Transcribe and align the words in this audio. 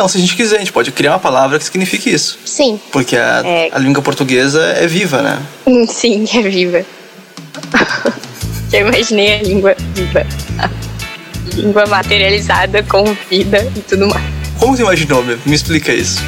Não, 0.00 0.08
se 0.08 0.16
a 0.16 0.20
gente 0.22 0.34
quiser, 0.34 0.56
a 0.56 0.58
gente 0.60 0.72
pode 0.72 0.90
criar 0.92 1.12
uma 1.12 1.18
palavra 1.18 1.58
que 1.58 1.64
signifique 1.66 2.08
isso. 2.08 2.38
Sim. 2.46 2.80
Porque 2.90 3.14
a, 3.16 3.42
É. 3.44 3.68
a 3.70 3.78
língua 3.78 4.02
portuguesa 4.02 4.62
é 4.78 4.86
viva, 4.86 5.20
né? 5.20 5.38
Sim, 5.92 6.26
é 6.32 6.40
viva. 6.40 6.82
Eu 8.72 8.88
imaginei 8.88 9.40
a 9.40 9.42
língua 9.42 9.76
viva. 9.94 10.26
língua 11.54 11.84
materializada 11.84 12.82
com 12.84 13.04
vida 13.28 13.70
e 13.76 13.80
tudo 13.80 14.08
mais. 14.08 14.24
Como 14.58 14.74
você 14.74 14.80
imaginou? 14.82 15.22
Me 15.22 15.54
explica 15.54 15.92
isso. 15.92 16.22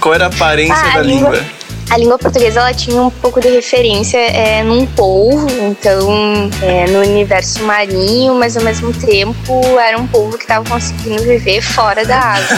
Qual 0.00 0.14
era 0.14 0.24
a 0.24 0.28
aparência 0.28 0.74
Ah, 0.76 0.94
da 0.94 1.00
a 1.00 1.02
língua? 1.02 1.30
língua- 1.36 1.46
A 1.90 1.96
língua 1.96 2.18
portuguesa 2.18 2.60
ela 2.60 2.74
tinha 2.74 3.00
um 3.00 3.10
pouco 3.10 3.40
de 3.40 3.48
referência 3.48 4.18
é, 4.18 4.62
num 4.62 4.84
polvo, 4.86 5.48
então 5.62 6.50
é, 6.62 6.86
no 6.86 7.00
universo 7.00 7.62
marinho, 7.64 8.34
mas 8.34 8.56
ao 8.58 8.62
mesmo 8.62 8.92
tempo 8.92 9.62
era 9.78 9.98
um 9.98 10.06
polvo 10.06 10.36
que 10.36 10.44
estava 10.44 10.68
conseguindo 10.68 11.22
viver 11.22 11.62
fora 11.62 12.04
da 12.04 12.18
água. 12.18 12.48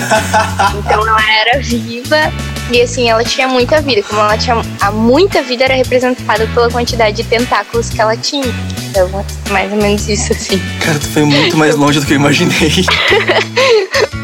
Então 0.81 1.07
ela 1.07 1.33
era 1.33 1.61
viva 1.61 2.33
e 2.73 2.81
assim 2.81 3.09
ela 3.09 3.23
tinha 3.23 3.47
muita 3.47 3.81
vida. 3.81 4.03
Como 4.03 4.21
ela 4.21 4.37
tinha 4.37 4.61
a 4.81 4.91
muita 4.91 5.43
vida 5.43 5.65
era 5.65 5.75
representada 5.75 6.47
pela 6.49 6.69
quantidade 6.71 7.17
de 7.17 7.25
tentáculos 7.25 7.91
que 7.91 8.01
ela 8.01 8.17
tinha. 8.17 8.53
Então 8.91 9.09
mais 9.51 9.71
ou 9.71 9.79
menos 9.79 10.09
isso 10.09 10.33
assim. 10.33 10.61
Cara, 10.81 10.99
tu 10.99 11.07
foi 11.09 11.25
muito 11.25 11.57
mais 11.57 11.77
longe 11.77 12.01
do 12.01 12.07
que 12.07 12.13
eu 12.13 12.17
imaginei. 12.17 12.85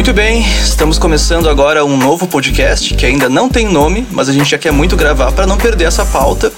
Muito 0.00 0.14
bem, 0.14 0.40
estamos 0.64 0.98
começando 0.98 1.46
agora 1.46 1.84
um 1.84 1.94
novo 1.94 2.26
podcast 2.26 2.94
que 2.94 3.04
ainda 3.04 3.28
não 3.28 3.50
tem 3.50 3.66
nome, 3.68 4.06
mas 4.10 4.30
a 4.30 4.32
gente 4.32 4.48
já 4.48 4.56
quer 4.56 4.72
muito 4.72 4.96
gravar 4.96 5.30
para 5.30 5.46
não 5.46 5.58
perder 5.58 5.84
essa 5.84 6.06
pauta. 6.06 6.50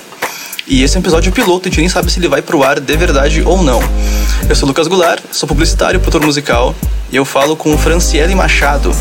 E 0.65 0.85
esse 0.85 0.97
é 0.97 1.01
um 1.01 1.03
episódio 1.03 1.33
piloto, 1.33 1.67
a 1.67 1.69
gente 1.69 1.81
nem 1.81 1.89
sabe 1.89 2.13
se 2.13 2.21
ele 2.21 2.29
vai 2.29 2.41
pro 2.41 2.63
ar 2.63 2.79
de 2.79 2.97
verdade 2.97 3.43
ou 3.45 3.61
não. 3.61 3.83
Eu 4.49 4.55
sou 4.55 4.69
Lucas 4.69 4.87
Goulart, 4.87 5.21
sou 5.33 5.49
publicitário, 5.49 5.99
produtor 5.99 6.25
musical, 6.25 6.73
e 7.11 7.17
eu 7.17 7.25
falo 7.25 7.57
com 7.57 7.77
Franciele 7.77 8.33
Machado, 8.33 8.95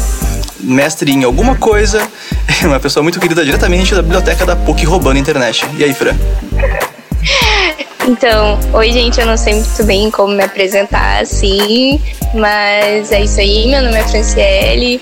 mestre 0.60 1.12
em 1.12 1.24
alguma 1.24 1.56
coisa, 1.56 2.02
uma 2.66 2.80
pessoa 2.80 3.04
muito 3.04 3.20
querida 3.20 3.46
diretamente 3.46 3.94
da 3.94 4.02
biblioteca 4.02 4.44
da 4.44 4.56
PUC 4.56 4.86
roubando 4.86 5.20
internet. 5.20 5.68
E 5.78 5.84
aí, 5.84 5.94
Fran? 5.94 6.16
Então, 8.08 8.60
oi 8.74 8.92
gente, 8.92 9.20
eu 9.20 9.26
não 9.26 9.38
sei 9.38 9.56
muito 9.56 9.84
bem 9.84 10.10
como 10.12 10.34
me 10.34 10.44
apresentar 10.44 11.22
assim, 11.22 12.02
mas 12.34 13.12
é 13.12 13.22
isso 13.22 13.40
aí, 13.40 13.68
meu 13.68 13.82
nome 13.82 13.98
é 13.98 14.04
Franciele 14.04 15.02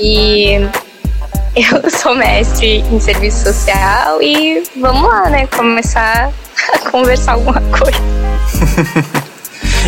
e 0.00 0.54
eu 1.54 1.90
sou 1.90 2.14
mestre 2.14 2.78
em 2.90 2.98
serviço 2.98 3.44
social 3.44 4.20
e 4.20 4.62
vamos 4.76 5.08
lá, 5.08 5.30
né, 5.30 5.46
começar 5.46 6.32
a 6.72 6.90
conversar 6.90 7.32
alguma 7.32 7.60
coisa. 7.60 7.98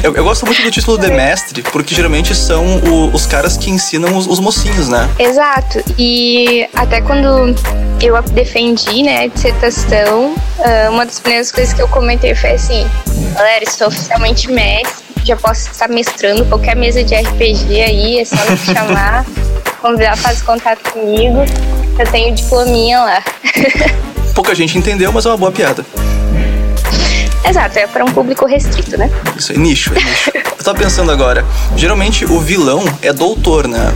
Eu, 0.07 0.15
eu 0.15 0.23
gosto 0.23 0.47
muito 0.47 0.63
do 0.63 0.71
título 0.71 0.97
de 0.99 1.11
mestre, 1.11 1.63
porque 1.65 1.93
geralmente 1.93 2.33
são 2.33 2.65
o- 2.79 3.13
os 3.13 3.27
caras 3.27 3.57
que 3.57 3.69
ensinam 3.73 4.17
os, 4.17 4.29
os 4.29 4.39
mocinhos, 4.39 4.89
né? 4.89 5.11
Exato, 5.19 5.83
e 5.99 6.65
até 6.77 7.01
quando 7.01 7.53
eu 8.01 8.23
defendi, 8.31 9.03
né, 9.03 9.25
a 9.25 9.27
dissertação, 9.27 10.37
ah, 10.61 10.91
uma 10.93 11.05
das 11.05 11.19
primeiras 11.19 11.51
coisas 11.51 11.75
que 11.75 11.83
eu 11.83 11.89
comentei 11.89 12.37
foi 12.37 12.53
assim, 12.53 12.87
galera, 13.35 13.65
estou 13.65 13.89
oficialmente 13.89 14.49
mestre, 14.49 15.05
já 15.25 15.35
posso 15.35 15.73
estar 15.73 15.89
mestrando 15.89 16.45
qualquer 16.45 16.77
mesa 16.77 17.03
de 17.03 17.13
RPG 17.17 17.81
aí, 17.83 18.21
é 18.21 18.25
só 18.25 18.37
me 18.49 18.57
chamar, 18.59 19.27
convidar, 19.83 20.17
faz 20.17 20.41
contato 20.41 20.89
comigo, 20.93 21.39
eu 21.99 22.07
tenho 22.13 22.33
diplominha 22.33 23.01
lá. 23.01 23.25
Pouca 24.37 24.55
gente 24.55 24.79
entendeu, 24.79 25.11
mas 25.11 25.27
é 25.27 25.31
uma 25.31 25.37
boa 25.37 25.51
piada. 25.51 25.85
Exato, 27.49 27.79
é 27.79 27.87
para 27.87 28.05
um 28.05 28.13
público 28.13 28.45
restrito, 28.47 28.97
né? 28.99 29.11
Isso 29.37 29.53
é 29.53 29.57
nicho, 29.57 29.93
é 29.95 30.03
nicho. 30.03 30.33
Eu 30.35 30.65
tava 30.65 30.79
pensando 30.79 31.13
agora, 31.13 31.45
geralmente 31.77 32.25
o 32.25 32.41
vilão 32.41 32.85
é 33.03 33.13
doutor, 33.13 33.69
né? 33.69 33.93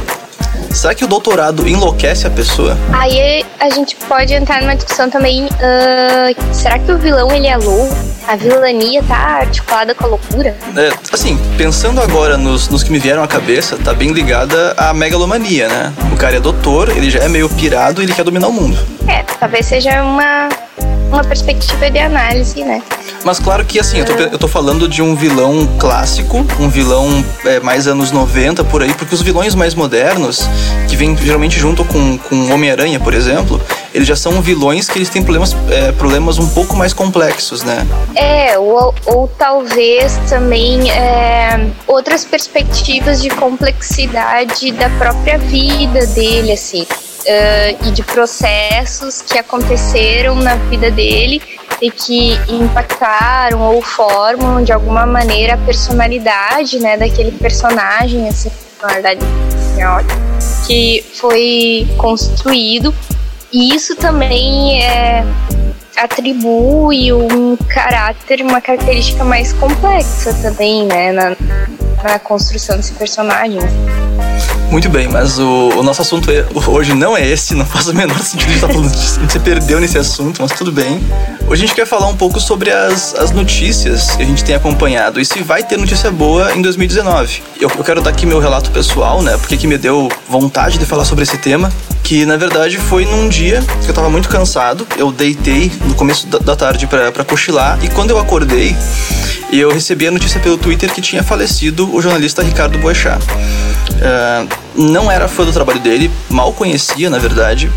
Será 0.73 0.95
que 0.95 1.05
o 1.05 1.09
doutorado 1.09 1.67
enlouquece 1.67 2.29
a 2.29 2.31
pessoa? 2.31 2.79
Aí 2.93 3.45
a 3.59 3.69
gente 3.71 3.97
pode 4.09 4.33
entrar 4.33 4.61
numa 4.63 4.77
discussão 4.77 5.11
também, 5.11 5.49
ah, 5.61 6.31
será 6.53 6.79
que 6.79 6.93
o 6.93 6.99
vilão 6.99 7.33
ele 7.33 7.49
é 7.49 7.57
louco? 7.57 7.93
A 8.29 8.37
vilania 8.37 9.03
tá 9.03 9.17
articulada 9.17 9.95
com 9.95 10.05
a 10.05 10.09
loucura? 10.09 10.57
É, 10.77 10.93
assim, 11.13 11.37
pensando 11.59 12.01
agora 12.01 12.37
nos, 12.37 12.69
nos 12.69 12.85
que 12.85 12.93
me 12.93 13.01
vieram 13.01 13.23
à 13.23 13.27
cabeça, 13.27 13.77
tá 13.79 13.93
bem 13.93 14.13
ligada 14.13 14.73
à 14.77 14.95
megalomania, 14.95 15.69
né? 15.69 15.93
O 16.13 16.17
cara 16.17 16.37
é 16.37 16.41
doutor, 16.41 16.89
ele 16.91 17.11
já 17.11 17.19
é 17.19 17.29
meio 17.29 17.49
pirado 17.49 18.01
e 18.01 18.05
ele 18.05 18.15
quer 18.15 18.23
dominar 18.23 18.47
o 18.47 18.53
mundo. 18.53 18.79
É, 19.09 19.25
talvez 19.41 19.67
seja 19.67 20.03
uma, 20.05 20.49
uma 21.11 21.25
perspectiva 21.25 21.91
de 21.91 21.99
análise, 21.99 22.65
né? 22.65 22.83
Mas 23.25 23.39
claro 23.39 23.65
que 23.65 23.79
assim, 23.79 23.99
eu 23.99 24.05
tô, 24.05 24.13
eu 24.13 24.39
tô 24.39 24.49
falando 24.49 24.89
de 24.89 25.03
um 25.03 25.15
vilão 25.15 25.69
clássico, 25.79 26.47
um 26.59 26.69
vilão 26.69 27.25
é, 27.45 27.61
mais 27.61 27.87
anos 27.87 28.11
90 28.11 28.65
por 28.65 28.83
aí, 28.83 28.95
porque 28.95 29.15
os 29.15 29.23
vilões 29.23 29.55
mais 29.55 29.75
modernos, 29.75 30.49
que 30.89 30.97
vêm 30.97 31.17
geralmente 31.17 31.59
junto 31.59 31.85
com, 31.85 32.17
com 32.17 32.53
Homem-Aranha, 32.53 32.99
por 32.99 33.13
exemplo, 33.13 33.61
eles 33.93 34.07
já 34.07 34.17
são 34.17 34.41
vilões 34.41 34.89
que 34.89 34.99
eles 34.99 35.09
têm 35.09 35.23
problemas, 35.23 35.55
é, 35.71 35.93
problemas 35.93 36.39
um 36.39 36.49
pouco 36.49 36.77
mais 36.77 36.93
complexos, 36.93 37.63
né? 37.63 37.87
É, 38.15 38.59
ou, 38.59 38.95
ou 39.07 39.29
talvez 39.39 40.19
também 40.29 40.91
é, 40.91 41.69
outras 41.87 42.25
perspectivas 42.25 43.21
de 43.21 43.31
complexidade 43.31 44.73
da 44.73 44.89
própria 44.91 45.39
vida 45.39 46.07
dele, 46.07 46.53
assim, 46.53 46.87
é, 47.25 47.77
e 47.87 47.91
de 47.91 48.03
processos 48.03 49.23
que 49.23 49.39
aconteceram 49.39 50.37
na 50.37 50.57
vida 50.57 50.91
dele 50.91 51.43
e 51.81 51.91
que 51.91 52.33
impactaram 52.49 53.61
ou 53.61 53.81
formam 53.81 54.63
de 54.63 54.73
alguma 54.73 55.07
maneira 55.07 55.55
a 55.55 55.59
personalidade, 55.59 56.79
né, 56.79 56.97
daquele 56.97 57.33
personagem, 57.33 58.29
assim, 58.29 58.51
personalidade 58.79 59.21
que 60.67 61.05
foi 61.15 61.89
construído. 61.97 62.95
E 63.53 63.75
isso 63.75 63.97
também 63.97 64.85
é, 64.85 65.25
atribui 65.97 67.13
um 67.13 67.57
caráter, 67.57 68.43
uma 68.43 68.61
característica 68.61 69.25
mais 69.25 69.53
complexa 69.53 70.33
também, 70.35 70.87
né, 70.87 71.13
na, 71.13 71.37
na 72.03 72.19
construção 72.19 72.77
desse 72.77 72.93
personagem. 72.93 73.61
Muito 74.71 74.89
bem, 74.89 75.09
mas 75.09 75.37
o, 75.39 75.71
o 75.77 75.83
nosso 75.83 76.01
assunto 76.01 76.31
é- 76.31 76.47
hoje 76.69 76.95
não 76.95 77.17
é 77.17 77.27
esse, 77.27 77.55
não 77.55 77.67
faz 77.67 77.89
o 77.89 77.95
menor 77.95 78.19
sentido 78.21 78.53
estar 78.53 78.69
falando 78.69 78.91
disso. 78.91 79.21
Se 79.29 79.39
perdeu 79.41 79.81
nesse 79.81 79.99
assunto, 79.99 80.41
mas 80.41 80.53
tudo 80.53 80.71
bem. 80.71 81.01
Hoje 81.49 81.65
a 81.65 81.67
gente 81.67 81.75
quer 81.75 81.87
falar 81.87 82.07
um 82.07 82.17
pouco 82.17 82.39
sobre 82.39 82.71
as, 82.71 83.13
as 83.17 83.33
notícias 83.33 84.13
que 84.13 84.23
a 84.23 84.27
gente 84.27 84.45
tem 84.45 84.55
acompanhado 84.55 85.21
e 85.21 85.25
se 85.25 85.43
vai 85.43 85.65
ter 85.65 85.77
notícia 85.77 86.09
boa 86.13 86.55
em 86.55 86.63
2019. 86.63 87.43
Eu, 87.61 87.69
eu 87.77 87.85
quero 87.85 88.01
dar 88.01 88.11
aqui 88.11 88.25
meu 88.25 88.39
relato 88.39 88.71
pessoal, 88.71 89.21
né? 89.23 89.37
Porque 89.39 89.57
que 89.57 89.67
me 89.67 89.77
deu 89.77 90.09
vontade 90.29 90.79
de 90.79 90.87
falar 90.87 91.05
sobre 91.05 91.25
esse 91.25 91.37
tema. 91.37 91.73
Que 92.05 92.25
na 92.25 92.37
verdade 92.37 92.79
foi 92.79 93.05
num 93.05 93.29
dia 93.29 93.63
que 93.83 93.91
eu 93.91 93.95
tava 93.95 94.09
muito 94.09 94.29
cansado. 94.29 94.87
Eu 94.97 95.11
deitei 95.11 95.71
no 95.85 95.95
começo 95.95 96.29
da, 96.29 96.39
da 96.39 96.55
tarde 96.55 96.87
pra 96.87 97.25
cochilar 97.25 97.77
e 97.83 97.89
quando 97.89 98.11
eu 98.11 98.19
acordei, 98.19 98.77
eu 99.53 99.73
recebi 99.73 100.07
a 100.07 100.11
notícia 100.13 100.39
pelo 100.39 100.57
Twitter 100.57 100.93
que 100.93 101.01
tinha 101.01 101.25
falecido 101.25 101.93
o 101.93 102.01
jornalista 102.01 102.41
Ricardo 102.43 102.79
Boechat. 102.79 103.21
Ah, 104.03 104.47
não 104.75 105.11
era 105.11 105.29
fã 105.29 105.45
do 105.45 105.53
trabalho 105.53 105.81
dele, 105.81 106.11
mal 106.29 106.53
conhecia, 106.53 107.11
na 107.11 107.19
verdade, 107.19 107.71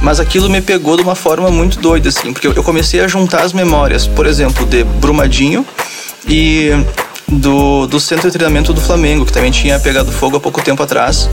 mas 0.00 0.20
aquilo 0.20 0.48
me 0.48 0.60
pegou 0.60 0.96
de 0.96 1.02
uma 1.02 1.14
forma 1.14 1.50
muito 1.50 1.78
doida, 1.80 2.08
assim, 2.08 2.32
porque 2.32 2.46
eu 2.46 2.62
comecei 2.62 3.00
a 3.00 3.08
juntar 3.08 3.42
as 3.42 3.52
memórias, 3.52 4.06
por 4.06 4.26
exemplo, 4.26 4.64
de 4.66 4.84
Brumadinho 4.84 5.66
e 6.26 6.70
do, 7.30 7.86
do 7.86 8.00
centro 8.00 8.30
de 8.30 8.32
treinamento 8.32 8.72
do 8.72 8.80
Flamengo, 8.80 9.26
que 9.26 9.32
também 9.32 9.50
tinha 9.50 9.78
pegado 9.78 10.10
fogo 10.10 10.36
há 10.36 10.40
pouco 10.40 10.62
tempo 10.62 10.82
atrás. 10.82 11.28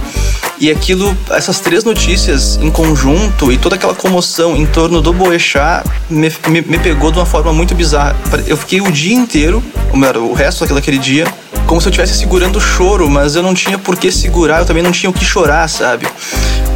E 0.59 0.71
aquilo, 0.71 1.15
essas 1.29 1.59
três 1.59 1.83
notícias 1.83 2.57
em 2.61 2.71
conjunto 2.71 3.51
e 3.51 3.57
toda 3.57 3.75
aquela 3.75 3.93
comoção 3.93 4.55
em 4.55 4.65
torno 4.65 5.01
do 5.01 5.11
Boechat 5.13 5.85
me, 6.09 6.31
me, 6.47 6.61
me 6.61 6.79
pegou 6.79 7.11
de 7.11 7.19
uma 7.19 7.25
forma 7.25 7.51
muito 7.51 7.75
bizarra. 7.75 8.15
Eu 8.47 8.57
fiquei 8.57 8.81
o 8.81 8.91
dia 8.91 9.13
inteiro, 9.13 9.63
ou 9.91 9.97
melhor, 9.97 10.17
o 10.17 10.33
resto 10.33 10.65
daquele 10.73 10.97
dia, 10.97 11.25
como 11.65 11.81
se 11.81 11.87
eu 11.87 11.89
estivesse 11.89 12.17
segurando 12.17 12.57
o 12.57 12.61
choro, 12.61 13.09
mas 13.09 13.35
eu 13.35 13.43
não 13.43 13.53
tinha 13.53 13.77
por 13.77 13.97
que 13.97 14.11
segurar, 14.11 14.59
eu 14.59 14.65
também 14.65 14.83
não 14.83 14.91
tinha 14.91 15.09
o 15.09 15.13
que 15.13 15.25
chorar, 15.25 15.67
sabe? 15.67 16.07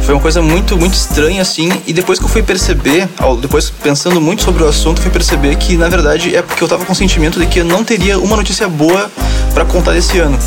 Foi 0.02 0.14
uma 0.14 0.20
coisa 0.20 0.42
muito, 0.42 0.76
muito 0.76 0.94
estranha, 0.94 1.42
assim. 1.42 1.70
E 1.86 1.92
depois 1.92 2.18
que 2.18 2.24
eu 2.24 2.28
fui 2.28 2.42
perceber, 2.42 3.08
depois 3.40 3.70
pensando 3.70 4.20
muito 4.20 4.42
sobre 4.42 4.62
o 4.62 4.68
assunto, 4.68 5.00
fui 5.00 5.10
perceber 5.10 5.56
que, 5.56 5.76
na 5.76 5.88
verdade, 5.88 6.34
é 6.34 6.42
porque 6.42 6.62
eu 6.62 6.68
tava 6.68 6.84
com 6.84 6.92
o 6.92 6.96
sentimento 6.96 7.38
de 7.38 7.46
que 7.46 7.60
eu 7.60 7.64
não 7.64 7.84
teria 7.84 8.18
uma 8.18 8.36
notícia 8.36 8.68
boa 8.68 9.10
pra 9.54 9.64
contar 9.64 9.92
desse 9.92 10.18
ano. 10.18 10.38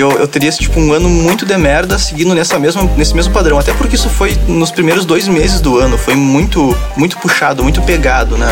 Que 0.00 0.02
eu, 0.02 0.12
eu 0.12 0.26
teria, 0.26 0.50
tipo, 0.50 0.80
um 0.80 0.94
ano 0.94 1.10
muito 1.10 1.44
de 1.44 1.54
merda 1.58 1.98
seguindo 1.98 2.34
nessa 2.34 2.58
mesma, 2.58 2.84
nesse 2.96 3.14
mesmo 3.14 3.34
padrão. 3.34 3.58
Até 3.58 3.74
porque 3.74 3.96
isso 3.96 4.08
foi 4.08 4.34
nos 4.48 4.70
primeiros 4.70 5.04
dois 5.04 5.28
meses 5.28 5.60
do 5.60 5.76
ano. 5.76 5.98
Foi 5.98 6.14
muito, 6.14 6.74
muito 6.96 7.18
puxado, 7.18 7.62
muito 7.62 7.82
pegado, 7.82 8.38
né? 8.38 8.48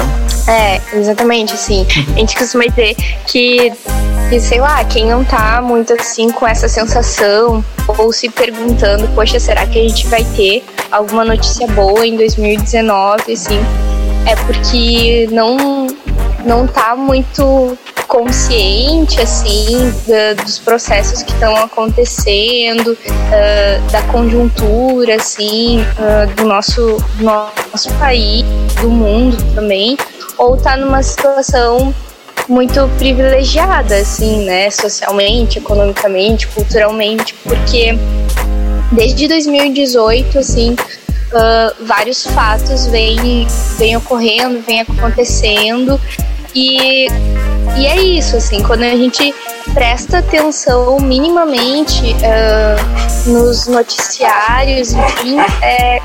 É, 0.47 0.79
exatamente, 0.95 1.55
assim. 1.55 1.87
A 2.15 2.19
gente 2.19 2.37
costuma 2.37 2.67
dizer 2.67 2.95
que 3.27 3.73
E 4.31 4.39
sei 4.39 4.61
lá, 4.61 4.85
quem 4.85 5.07
não 5.07 5.25
tá 5.25 5.63
muito 5.63 5.95
assim 5.95 6.31
com 6.31 6.47
essa 6.47 6.69
sensação 6.69 7.65
ou 7.97 8.13
se 8.13 8.29
perguntando, 8.29 9.09
poxa, 9.15 9.41
será 9.41 9.67
que 9.67 9.79
a 9.79 9.89
gente 9.89 10.07
vai 10.09 10.23
ter 10.37 10.63
alguma 10.93 11.25
notícia 11.25 11.67
boa 11.69 12.07
em 12.07 12.15
2019, 12.15 13.33
assim, 13.33 13.59
é 14.27 14.37
porque 14.37 15.27
não 15.33 15.87
não 16.45 16.67
tá 16.67 16.95
muito 16.95 17.77
consciente 18.09 19.21
assim 19.21 19.93
da, 20.07 20.43
dos 20.43 20.59
processos 20.59 21.23
que 21.23 21.31
estão 21.31 21.55
acontecendo, 21.55 22.93
uh, 22.93 23.91
da 23.93 24.03
conjuntura 24.05 25.17
assim 25.17 25.81
uh, 25.81 26.35
do 26.35 26.45
nosso 26.45 26.97
nosso 27.21 27.93
país, 27.99 28.45
do 28.81 28.89
mundo 28.89 29.37
também, 29.55 29.97
ou 30.39 30.57
tá 30.57 30.77
numa 30.77 31.03
situação 31.03 31.95
muito 32.49 32.89
privilegiada 32.97 33.97
assim, 33.97 34.47
né, 34.47 34.71
socialmente, 34.71 35.59
economicamente, 35.59 36.49
culturalmente, 36.49 37.35
porque 37.45 37.97
desde 38.91 39.29
2018 39.29 40.39
assim 40.39 40.75
Uh, 41.29 41.85
vários 41.85 42.27
fatos 42.27 42.87
vêm, 42.87 43.47
vêm 43.77 43.95
ocorrendo, 43.99 44.63
vêm 44.63 44.81
acontecendo 44.81 46.01
e, 46.55 47.07
e 47.77 47.87
é 47.87 48.01
isso, 48.01 48.37
assim, 48.37 48.63
quando 48.63 48.83
a 48.83 48.97
gente 48.97 49.35
presta 49.73 50.19
atenção 50.19 50.99
minimamente 51.01 52.15
uh, 52.15 53.31
nos 53.31 53.67
noticiários, 53.67 54.93
enfim, 54.93 55.39
é, 55.63 55.97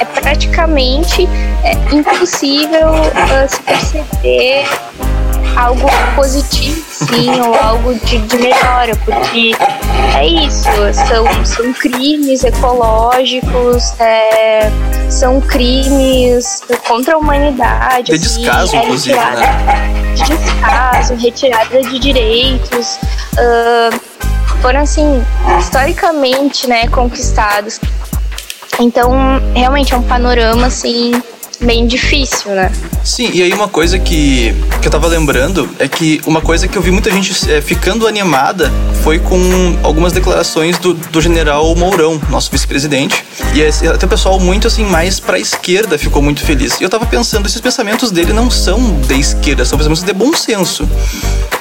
é 0.00 0.04
praticamente 0.20 1.28
é 1.64 1.94
impossível 1.94 2.88
uh, 2.90 3.48
se 3.48 3.62
perceber 3.62 4.64
algo 5.56 5.88
positivo, 6.14 6.82
sim, 6.90 7.40
ou 7.40 7.54
algo 7.54 7.94
de, 7.94 8.18
de 8.18 8.36
melhora, 8.36 8.94
porque 9.04 9.52
é 10.16 10.26
isso, 10.26 10.68
são, 11.08 11.44
são 11.44 11.72
crimes 11.72 12.44
ecológicos, 12.44 13.98
é, 14.00 14.70
são 15.10 15.40
crimes 15.40 16.62
contra 16.86 17.14
a 17.14 17.18
humanidade. 17.18 18.12
De 18.12 18.18
descaso, 18.18 18.76
assim, 18.76 18.84
inclusive, 18.84 19.18
é 19.18 19.30
né? 19.36 20.14
De 20.14 20.24
descaso, 20.24 21.14
retirada 21.14 21.82
de 21.82 21.98
direitos. 21.98 22.98
Uh, 23.34 24.12
foram, 24.60 24.80
assim, 24.80 25.24
historicamente, 25.58 26.68
né, 26.68 26.86
conquistados. 26.88 27.80
Então, 28.78 29.12
realmente 29.54 29.92
é 29.92 29.96
um 29.96 30.02
panorama, 30.02 30.66
assim, 30.66 31.12
bem 31.62 31.86
difícil, 31.86 32.50
né? 32.52 32.70
Sim, 33.04 33.30
e 33.32 33.42
aí 33.42 33.52
uma 33.52 33.68
coisa 33.68 33.98
que, 33.98 34.54
que 34.80 34.86
eu 34.86 34.90
tava 34.90 35.06
lembrando 35.06 35.68
é 35.78 35.88
que 35.88 36.20
uma 36.26 36.40
coisa 36.40 36.68
que 36.68 36.76
eu 36.76 36.82
vi 36.82 36.90
muita 36.90 37.10
gente 37.10 37.50
é, 37.50 37.60
ficando 37.60 38.06
animada 38.06 38.72
foi 39.02 39.18
com 39.18 39.38
algumas 39.82 40.12
declarações 40.12 40.78
do, 40.78 40.94
do 40.94 41.20
general 41.20 41.74
Mourão, 41.74 42.20
nosso 42.30 42.50
vice-presidente. 42.50 43.24
E 43.54 43.86
até 43.88 44.06
o 44.06 44.08
pessoal 44.08 44.38
muito 44.38 44.66
assim, 44.66 44.84
mais 44.84 45.18
pra 45.18 45.38
esquerda 45.38 45.98
ficou 45.98 46.22
muito 46.22 46.44
feliz. 46.44 46.80
E 46.80 46.84
eu 46.84 46.88
tava 46.90 47.06
pensando, 47.06 47.46
esses 47.46 47.60
pensamentos 47.60 48.10
dele 48.10 48.32
não 48.32 48.50
são 48.50 49.00
de 49.00 49.18
esquerda, 49.18 49.64
são 49.64 49.76
pensamentos 49.76 50.04
de 50.04 50.12
bom 50.12 50.32
senso. 50.32 50.88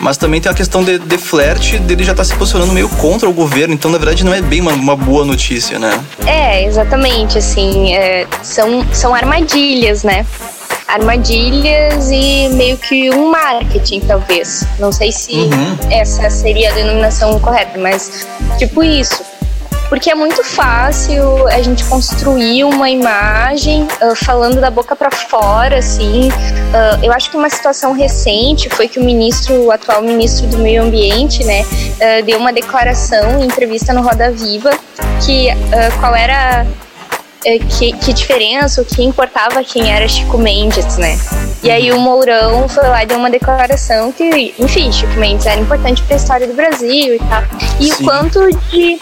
Mas 0.02 0.18
também 0.18 0.42
tem 0.42 0.52
a 0.52 0.56
questão 0.56 0.84
de, 0.84 0.98
de 0.98 1.18
flerte 1.18 1.78
dele 1.78 2.04
já 2.04 2.14
tá 2.14 2.24
se 2.24 2.34
posicionando 2.34 2.74
meio 2.74 2.90
contra 2.90 3.30
o 3.30 3.34
governo, 3.34 3.74
então 3.74 3.92
na 3.92 4.00
verdade 4.00 4.26
não 4.26 4.34
é 4.34 4.42
bem 4.42 4.60
uma, 4.60 4.74
uma 4.74 4.96
boa 4.96 5.24
notícia, 5.24 5.78
né? 5.78 6.04
É, 6.26 6.66
exatamente, 6.66 7.38
assim, 7.38 7.94
é, 7.94 8.26
são, 8.42 8.86
são 8.92 9.14
armadilhas, 9.14 10.04
né? 10.04 10.26
armadilhas 10.88 12.12
e 12.12 12.50
meio 12.50 12.78
que 12.78 13.10
um 13.12 13.32
marketing, 13.32 14.02
talvez. 14.02 14.66
Não 14.78 14.92
sei 14.92 15.10
se 15.12 15.34
uhum. 15.34 15.78
essa 15.90 16.30
seria 16.30 16.70
a 16.70 16.74
denominação 16.74 17.40
correta, 17.40 17.80
mas 17.80 18.28
tipo 18.58 18.84
isso. 18.84 19.24
Porque 19.92 20.10
é 20.10 20.16
muito 20.16 20.42
fácil 20.42 21.50
a 21.50 21.62
gente 21.62 21.84
construir 21.84 22.64
uma 22.64 22.90
imagem 22.90 23.84
uh, 23.84 24.16
falando 24.16 24.62
da 24.62 24.72
boca 24.72 24.96
para 24.96 25.12
fora, 25.12 25.80
assim. 25.80 26.30
Uh, 26.30 27.04
eu 27.04 27.12
acho 27.12 27.30
que 27.30 27.36
uma 27.36 27.50
situação 27.50 27.92
recente 27.92 28.70
foi 28.70 28.88
que 28.88 28.98
o 29.00 29.04
ministro, 29.04 29.54
o 29.66 29.70
atual 29.70 30.02
ministro 30.02 30.48
do 30.48 30.60
Meio 30.60 30.84
Ambiente, 30.84 31.44
né, 31.44 31.64
uh, 31.64 32.26
deu 32.26 32.40
uma 32.40 32.54
declaração 32.54 33.42
em 33.42 33.44
entrevista 33.44 33.92
no 33.92 34.02
Roda 34.02 34.32
Viva 34.32 34.72
que 35.26 35.50
qual 36.00 36.16
era 36.16 36.66
é, 37.46 37.60
que, 37.60 37.92
que 37.94 38.14
diferença, 38.14 38.82
o 38.82 38.86
que 38.86 39.04
importava 39.04 39.64
quem 39.64 39.92
era 39.92 40.08
Chico 40.08 40.38
Mendes, 40.38 40.98
né? 40.98 41.20
E 41.62 41.70
aí 41.70 41.92
o 41.92 42.00
Mourão 42.00 42.68
foi 42.70 42.88
lá 42.88 43.04
e 43.04 43.06
deu 43.06 43.18
uma 43.18 43.30
declaração 43.30 44.12
que, 44.12 44.54
enfim, 44.58 44.92
Chico 44.92 45.14
Mendes 45.20 45.46
era 45.46 45.60
importante 45.60 46.02
para 46.04 46.16
a 46.16 46.18
história 46.18 46.48
do 46.48 46.54
Brasil 46.54 47.16
e 47.16 47.20
tal. 47.20 47.44
E 47.80 47.88
Sim. 47.88 47.94
o 47.94 48.06
quanto 48.06 48.48
de 48.70 49.00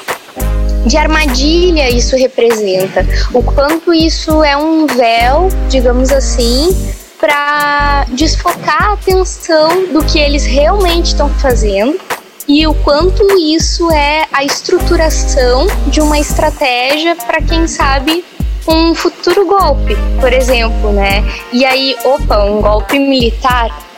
de 0.90 0.98
armadilha 0.98 1.88
isso 1.88 2.16
representa, 2.16 3.06
o 3.32 3.44
quanto 3.44 3.94
isso 3.94 4.44
é 4.44 4.58
um 4.58 4.88
véu, 4.88 5.48
digamos 5.70 6.12
assim, 6.12 6.76
para 7.20 8.06
desfocar 8.10 8.90
a 8.90 8.94
atenção 8.94 9.94
do 9.94 10.04
que 10.04 10.18
eles 10.18 10.48
realmente 10.48 11.08
estão 11.08 11.30
fazendo 11.30 12.00
e 12.48 12.66
o 12.66 12.74
quanto 12.74 13.24
isso 13.38 13.92
é 13.92 14.26
a 14.34 14.44
estruturação 14.44 15.68
de 15.86 16.02
uma 16.02 16.18
estratégia 16.18 17.16
para 17.16 17.40
quem 17.40 17.68
sabe 17.68 18.26
um 18.68 18.96
futuro 18.96 19.46
golpe, 19.46 19.96
por 20.20 20.34
exemplo, 20.34 20.92
né? 20.92 21.24
E 21.54 21.66
aí, 21.66 21.96
opa, 22.04 22.44
um 22.46 22.62
golpe 22.62 22.98
militar, 22.98 23.89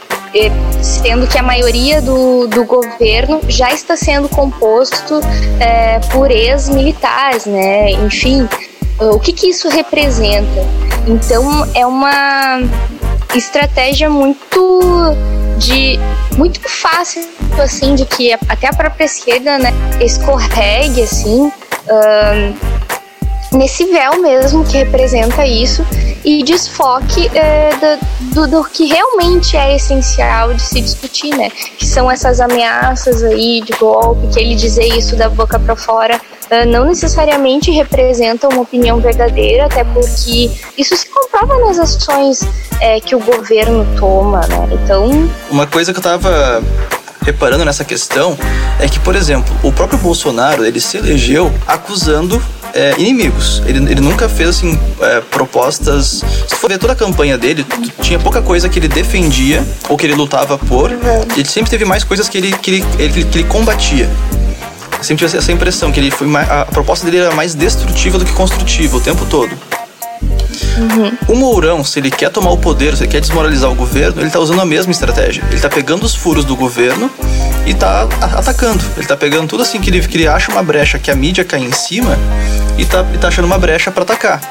sendo 0.82 1.28
que 1.28 1.38
a 1.38 1.44
maioria 1.44 2.02
do, 2.02 2.48
do 2.48 2.64
governo 2.66 3.42
já 3.48 3.72
está 3.72 3.96
sendo 3.96 4.30
composto 4.30 5.20
é, 5.60 6.00
por 6.12 6.32
ex-militares, 6.32 7.46
né? 7.46 7.92
Enfim, 7.92 8.48
o 9.00 9.20
que, 9.20 9.34
que 9.34 9.50
isso 9.50 9.68
representa? 9.70 10.66
Então, 11.08 11.68
é 11.76 11.86
uma 11.86 12.60
estratégia 13.36 14.10
muito 14.10 14.82
de 15.58 16.00
muito 16.38 16.60
fácil 16.68 17.24
assim 17.62 17.94
de 17.96 18.06
que 18.06 18.34
até 18.34 18.68
a 18.68 18.74
própria 18.74 19.06
esquerda 19.06 19.60
né, 19.60 19.72
escorregue 20.02 21.04
assim 21.04 21.52
nesse 23.54 23.86
véu 23.86 24.20
mesmo 24.22 24.66
que 24.66 24.78
representa 24.78 25.46
isso 25.46 25.86
e 26.24 26.44
desfoque 26.44 27.30
é, 27.36 27.72
do, 28.32 28.36
do, 28.36 28.48
do, 28.48 28.64
que 28.70 28.86
realmente 28.86 29.58
é 29.58 29.76
essencial 29.76 30.54
de 30.54 30.62
se 30.62 30.82
discutir, 30.82 31.36
né? 31.36 31.50
Que 31.50 31.86
são 31.86 32.10
essas 32.10 32.40
ameaças 32.40 33.24
aí 33.24 33.62
de 33.62 33.74
golpe, 33.74 34.28
que 34.28 34.40
ele 34.40 34.56
dizer 34.56 34.86
isso 34.86 35.16
da 35.16 35.30
boca 35.30 35.60
para 35.60 35.76
fora 35.76 36.20
uh, 36.52 36.68
não 36.68 36.86
necessariamente 36.86 37.72
representa 37.72 38.48
uma 38.50 38.62
opinião 38.62 39.00
verdadeira, 39.00 39.66
até 39.66 39.84
porque 39.84 40.52
isso 40.78 40.96
se 40.96 41.08
comprova 41.10 41.58
nas 41.60 41.80
ações 41.80 42.42
é, 42.80 43.00
que 43.00 43.16
o 43.16 43.20
governo 43.20 43.86
toma, 43.98 44.42
né? 44.48 44.70
Então. 44.72 45.30
Uma 45.50 45.66
coisa 45.66 45.94
que 45.94 46.00
eu 46.00 46.04
tava 46.04 46.62
reparando 47.24 47.64
nessa 47.64 47.86
questão 47.86 48.38
é 48.80 48.88
que, 48.88 49.00
por 49.00 49.16
exemplo, 49.16 49.54
o 49.64 49.72
próprio 49.72 50.00
Bolsonaro 50.00 50.66
ele 50.66 50.80
se 50.80 50.98
elegeu 50.98 51.52
acusando 51.68 52.42
é, 52.74 52.96
inimigos. 52.98 53.62
Ele, 53.66 53.80
ele 53.92 54.02
nunca 54.02 54.28
fez 54.30 54.50
assim 54.50 54.80
é, 55.02 55.22
propostas. 55.22 56.24
Se 56.48 56.56
for 56.56 56.70
ver 56.70 56.78
toda 56.78 56.94
a 56.94 56.96
campanha 56.96 57.38
dele, 57.38 57.66
tinha 58.02 58.20
pouca 58.20 58.42
coisa 58.42 58.70
que 58.70 58.80
ele 58.80 58.88
defendia 58.88 59.66
ou 59.90 59.98
que 59.98 60.06
ele 60.06 60.16
lutava 60.16 60.58
por. 60.58 60.92
Ele 61.36 61.48
sempre 61.48 61.70
teve 61.70 61.86
mais 61.86 62.04
coisas 62.04 62.28
que 62.30 62.38
ele, 62.38 62.52
que 62.54 62.72
ele, 62.72 62.86
ele 63.00 63.24
que 63.24 63.40
ele 63.40 63.48
combatia. 63.48 64.10
Eu 64.98 65.04
sempre 65.04 65.26
tive 65.26 65.38
essa 65.38 65.52
impressão 65.52 65.92
que 65.92 66.00
ele 66.00 66.12
foi 66.12 66.28
mais, 66.28 66.50
a 66.50 66.66
proposta 66.66 67.06
dele 67.06 67.24
era 67.24 67.34
mais 67.34 67.56
destrutiva 67.56 68.20
do 68.20 68.26
que 68.26 68.34
construtiva 68.34 68.98
o 68.98 69.02
tempo 69.02 69.26
todo. 69.26 69.52
Uhum. 70.78 71.12
O 71.28 71.36
Mourão, 71.36 71.84
se 71.84 72.00
ele 72.00 72.10
quer 72.10 72.30
tomar 72.30 72.52
o 72.52 72.58
poder, 72.58 72.96
se 72.96 73.04
ele 73.04 73.12
quer 73.12 73.20
desmoralizar 73.20 73.72
o 73.72 73.76
governo, 73.76 74.22
ele 74.22 74.30
tá 74.30 74.40
usando 74.40 74.62
a 74.62 74.66
mesma 74.66 74.92
estratégia. 74.92 75.44
Ele 75.50 75.60
tá 75.60 75.70
pegando 75.70 76.04
os 76.04 76.16
furos 76.16 76.46
do 76.46 76.56
governo 76.56 77.10
e 77.66 77.74
tá 77.74 78.04
atacando. 78.22 78.84
Ele 78.98 79.06
tá 79.06 79.18
pegando 79.18 79.48
tudo 79.48 79.64
assim 79.64 79.80
que 79.80 79.90
ele, 79.90 80.00
que 80.08 80.18
ele 80.18 80.28
acha 80.28 80.52
uma 80.52 80.64
brecha 80.64 81.00
que 81.00 81.12
a 81.12 81.16
mídia 81.16 81.44
cai 81.44 81.62
em 81.62 81.72
cima 81.72 82.18
e 82.78 82.86
tá, 82.86 83.06
e 83.14 83.18
tá 83.18 83.28
achando 83.28 83.46
uma 83.46 83.58
brecha 83.58 83.92
para 83.92 84.04
atacar. 84.04 84.42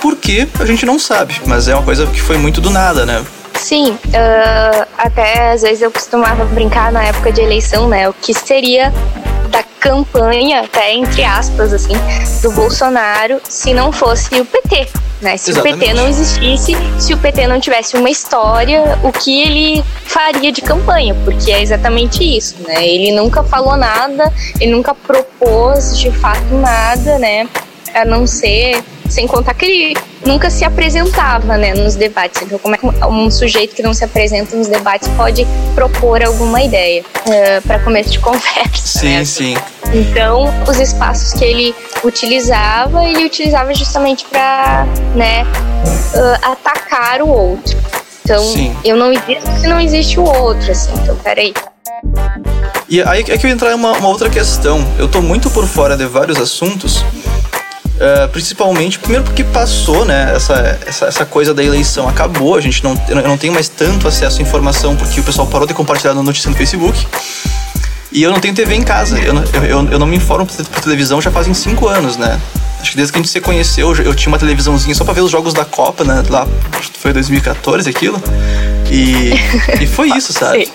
Por 0.00 0.16
quê? 0.16 0.46
A 0.60 0.66
gente 0.66 0.84
não 0.84 0.98
sabe, 0.98 1.40
mas 1.46 1.68
é 1.68 1.74
uma 1.74 1.82
coisa 1.82 2.06
que 2.06 2.20
foi 2.20 2.36
muito 2.36 2.60
do 2.60 2.70
nada, 2.70 3.06
né? 3.06 3.24
Sim, 3.54 3.92
uh, 3.92 4.86
até 4.98 5.52
às 5.52 5.62
vezes 5.62 5.80
eu 5.80 5.90
costumava 5.90 6.44
brincar 6.44 6.92
na 6.92 7.02
época 7.04 7.32
de 7.32 7.40
eleição, 7.40 7.88
né? 7.88 8.08
O 8.08 8.12
que 8.12 8.34
seria 8.34 8.92
da 9.48 9.62
campanha, 9.80 10.62
até 10.62 10.92
entre 10.92 11.24
aspas, 11.24 11.72
assim, 11.72 11.94
do 12.42 12.50
Bolsonaro 12.52 13.40
se 13.48 13.72
não 13.72 13.90
fosse 13.92 14.38
o 14.40 14.44
PT. 14.44 14.88
Né? 15.24 15.38
Se 15.38 15.52
Exatamente. 15.52 15.76
o 15.76 15.78
PT 15.78 15.94
não 15.94 16.06
existisse, 16.06 16.76
se 16.98 17.14
o 17.14 17.16
PT 17.16 17.46
não 17.46 17.58
tivesse 17.58 17.96
uma 17.96 18.10
história, 18.10 18.98
o 19.02 19.10
que 19.10 19.40
ele 19.40 19.82
faria 20.04 20.52
de 20.52 20.60
campanha? 20.60 21.16
Porque 21.24 21.50
é 21.50 21.62
exatamente 21.62 22.22
isso, 22.22 22.56
né? 22.60 22.86
Ele 22.86 23.10
nunca 23.10 23.42
falou 23.42 23.74
nada, 23.74 24.30
ele 24.60 24.72
nunca 24.72 24.94
propôs 24.94 25.98
de 25.98 26.10
fato 26.10 26.54
nada, 26.54 27.18
né? 27.18 27.48
A 27.94 28.04
não 28.04 28.26
ser, 28.26 28.84
sem 29.08 29.26
contar 29.26 29.54
que 29.54 29.64
ele 29.64 29.96
nunca 30.26 30.50
se 30.50 30.64
apresentava, 30.64 31.56
né, 31.56 31.74
nos 31.74 31.94
debates. 31.94 32.42
Então, 32.42 32.58
como 32.58 32.74
é 32.74 32.78
que 32.78 32.86
um 32.86 33.30
sujeito 33.30 33.74
que 33.74 33.82
não 33.82 33.94
se 33.94 34.04
apresenta 34.04 34.56
nos 34.56 34.68
debates 34.68 35.08
pode 35.08 35.46
propor 35.74 36.22
alguma 36.22 36.62
ideia 36.62 37.02
uh, 37.02 37.32
eh, 37.32 37.60
para 37.60 37.78
começo 37.80 38.10
de 38.10 38.18
conversa? 38.20 38.98
Sim, 39.00 39.16
né? 39.18 39.24
sim. 39.24 39.54
Então, 39.92 40.52
os 40.68 40.80
espaços 40.80 41.32
que 41.34 41.44
ele 41.44 41.74
utilizava, 42.02 43.04
ele 43.04 43.24
utilizava 43.24 43.72
justamente 43.74 44.24
para, 44.24 44.86
né, 45.14 45.44
uh, 45.44 46.50
atacar 46.50 47.22
o 47.22 47.28
outro. 47.28 47.76
Então, 48.24 48.42
Sim. 48.42 48.74
eu 48.82 48.96
não 48.96 49.12
existo 49.12 49.60
se 49.60 49.66
não 49.66 49.78
existe 49.78 50.18
o 50.18 50.24
outro, 50.24 50.70
assim. 50.72 50.90
Então, 51.02 51.14
peraí. 51.16 51.52
E 52.88 53.02
aí 53.02 53.20
é 53.20 53.36
que 53.36 53.46
eu 53.46 53.50
entrar 53.50 53.72
em 53.72 53.74
uma, 53.74 53.92
uma 53.92 54.08
outra 54.08 54.30
questão. 54.30 54.82
Eu 54.98 55.08
tô 55.08 55.20
muito 55.20 55.50
por 55.50 55.66
fora 55.66 55.94
de 55.94 56.06
vários 56.06 56.38
assuntos. 56.38 57.04
Uh, 57.94 58.28
principalmente, 58.30 58.98
primeiro 58.98 59.24
porque 59.24 59.44
passou, 59.44 60.04
né? 60.04 60.32
Essa, 60.34 60.80
essa, 60.84 61.06
essa, 61.06 61.24
coisa 61.24 61.54
da 61.54 61.62
eleição 61.62 62.08
acabou. 62.08 62.56
A 62.56 62.60
gente 62.60 62.82
não, 62.82 63.00
eu 63.08 63.22
não 63.22 63.38
tenho 63.38 63.52
mais 63.52 63.68
tanto 63.68 64.08
acesso 64.08 64.40
à 64.40 64.42
informação 64.42 64.96
porque 64.96 65.20
o 65.20 65.22
pessoal 65.22 65.46
parou 65.46 65.66
de 65.66 65.74
compartilhar 65.74 66.12
notícia 66.14 66.50
no 66.50 66.56
Facebook. 66.56 67.06
E 68.10 68.22
eu 68.22 68.30
não 68.30 68.40
tenho 68.40 68.54
TV 68.54 68.74
em 68.74 68.82
casa. 68.82 69.18
Eu, 69.18 69.34
eu, 69.62 69.88
eu 69.92 69.98
não 69.98 70.06
me 70.06 70.16
informo 70.16 70.44
por 70.46 70.80
televisão 70.80 71.20
já 71.20 71.30
fazem 71.30 71.54
cinco 71.54 71.86
anos, 71.86 72.16
né? 72.16 72.40
Acho 72.80 72.90
que 72.90 72.96
desde 72.96 73.12
que 73.12 73.18
a 73.18 73.22
gente 73.22 73.30
se 73.30 73.40
conheceu, 73.40 73.94
eu 73.96 74.14
tinha 74.14 74.30
uma 74.30 74.38
televisãozinha 74.38 74.94
só 74.94 75.04
pra 75.04 75.14
ver 75.14 75.22
os 75.22 75.30
jogos 75.30 75.54
da 75.54 75.64
Copa, 75.64 76.04
né? 76.04 76.22
Lá 76.28 76.46
foi 76.98 77.12
2014 77.12 77.88
aquilo. 77.88 78.22
E, 78.90 79.32
e 79.80 79.86
foi 79.86 80.08
isso, 80.16 80.32
sabe? 80.32 80.70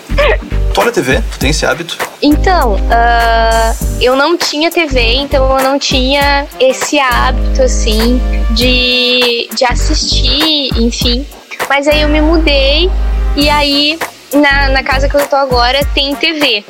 Tu 0.74 0.80
olha 0.80 0.90
TV? 0.90 1.22
Tu 1.32 1.38
tem 1.38 1.50
esse 1.50 1.64
hábito? 1.64 1.96
Então, 2.22 2.74
uh, 2.74 3.96
eu 4.00 4.14
não 4.14 4.36
tinha 4.36 4.70
TV, 4.70 5.14
então 5.14 5.58
eu 5.58 5.64
não 5.64 5.78
tinha 5.78 6.46
esse 6.58 6.98
hábito, 6.98 7.62
assim, 7.62 8.20
de, 8.50 9.48
de 9.54 9.64
assistir, 9.64 10.70
enfim. 10.76 11.26
Mas 11.68 11.88
aí 11.88 12.02
eu 12.02 12.08
me 12.08 12.20
mudei 12.20 12.90
e 13.36 13.48
aí 13.48 13.98
na, 14.34 14.68
na 14.68 14.82
casa 14.82 15.08
que 15.08 15.16
eu 15.16 15.26
tô 15.26 15.36
agora 15.36 15.84
tem 15.94 16.14
TV. 16.14 16.64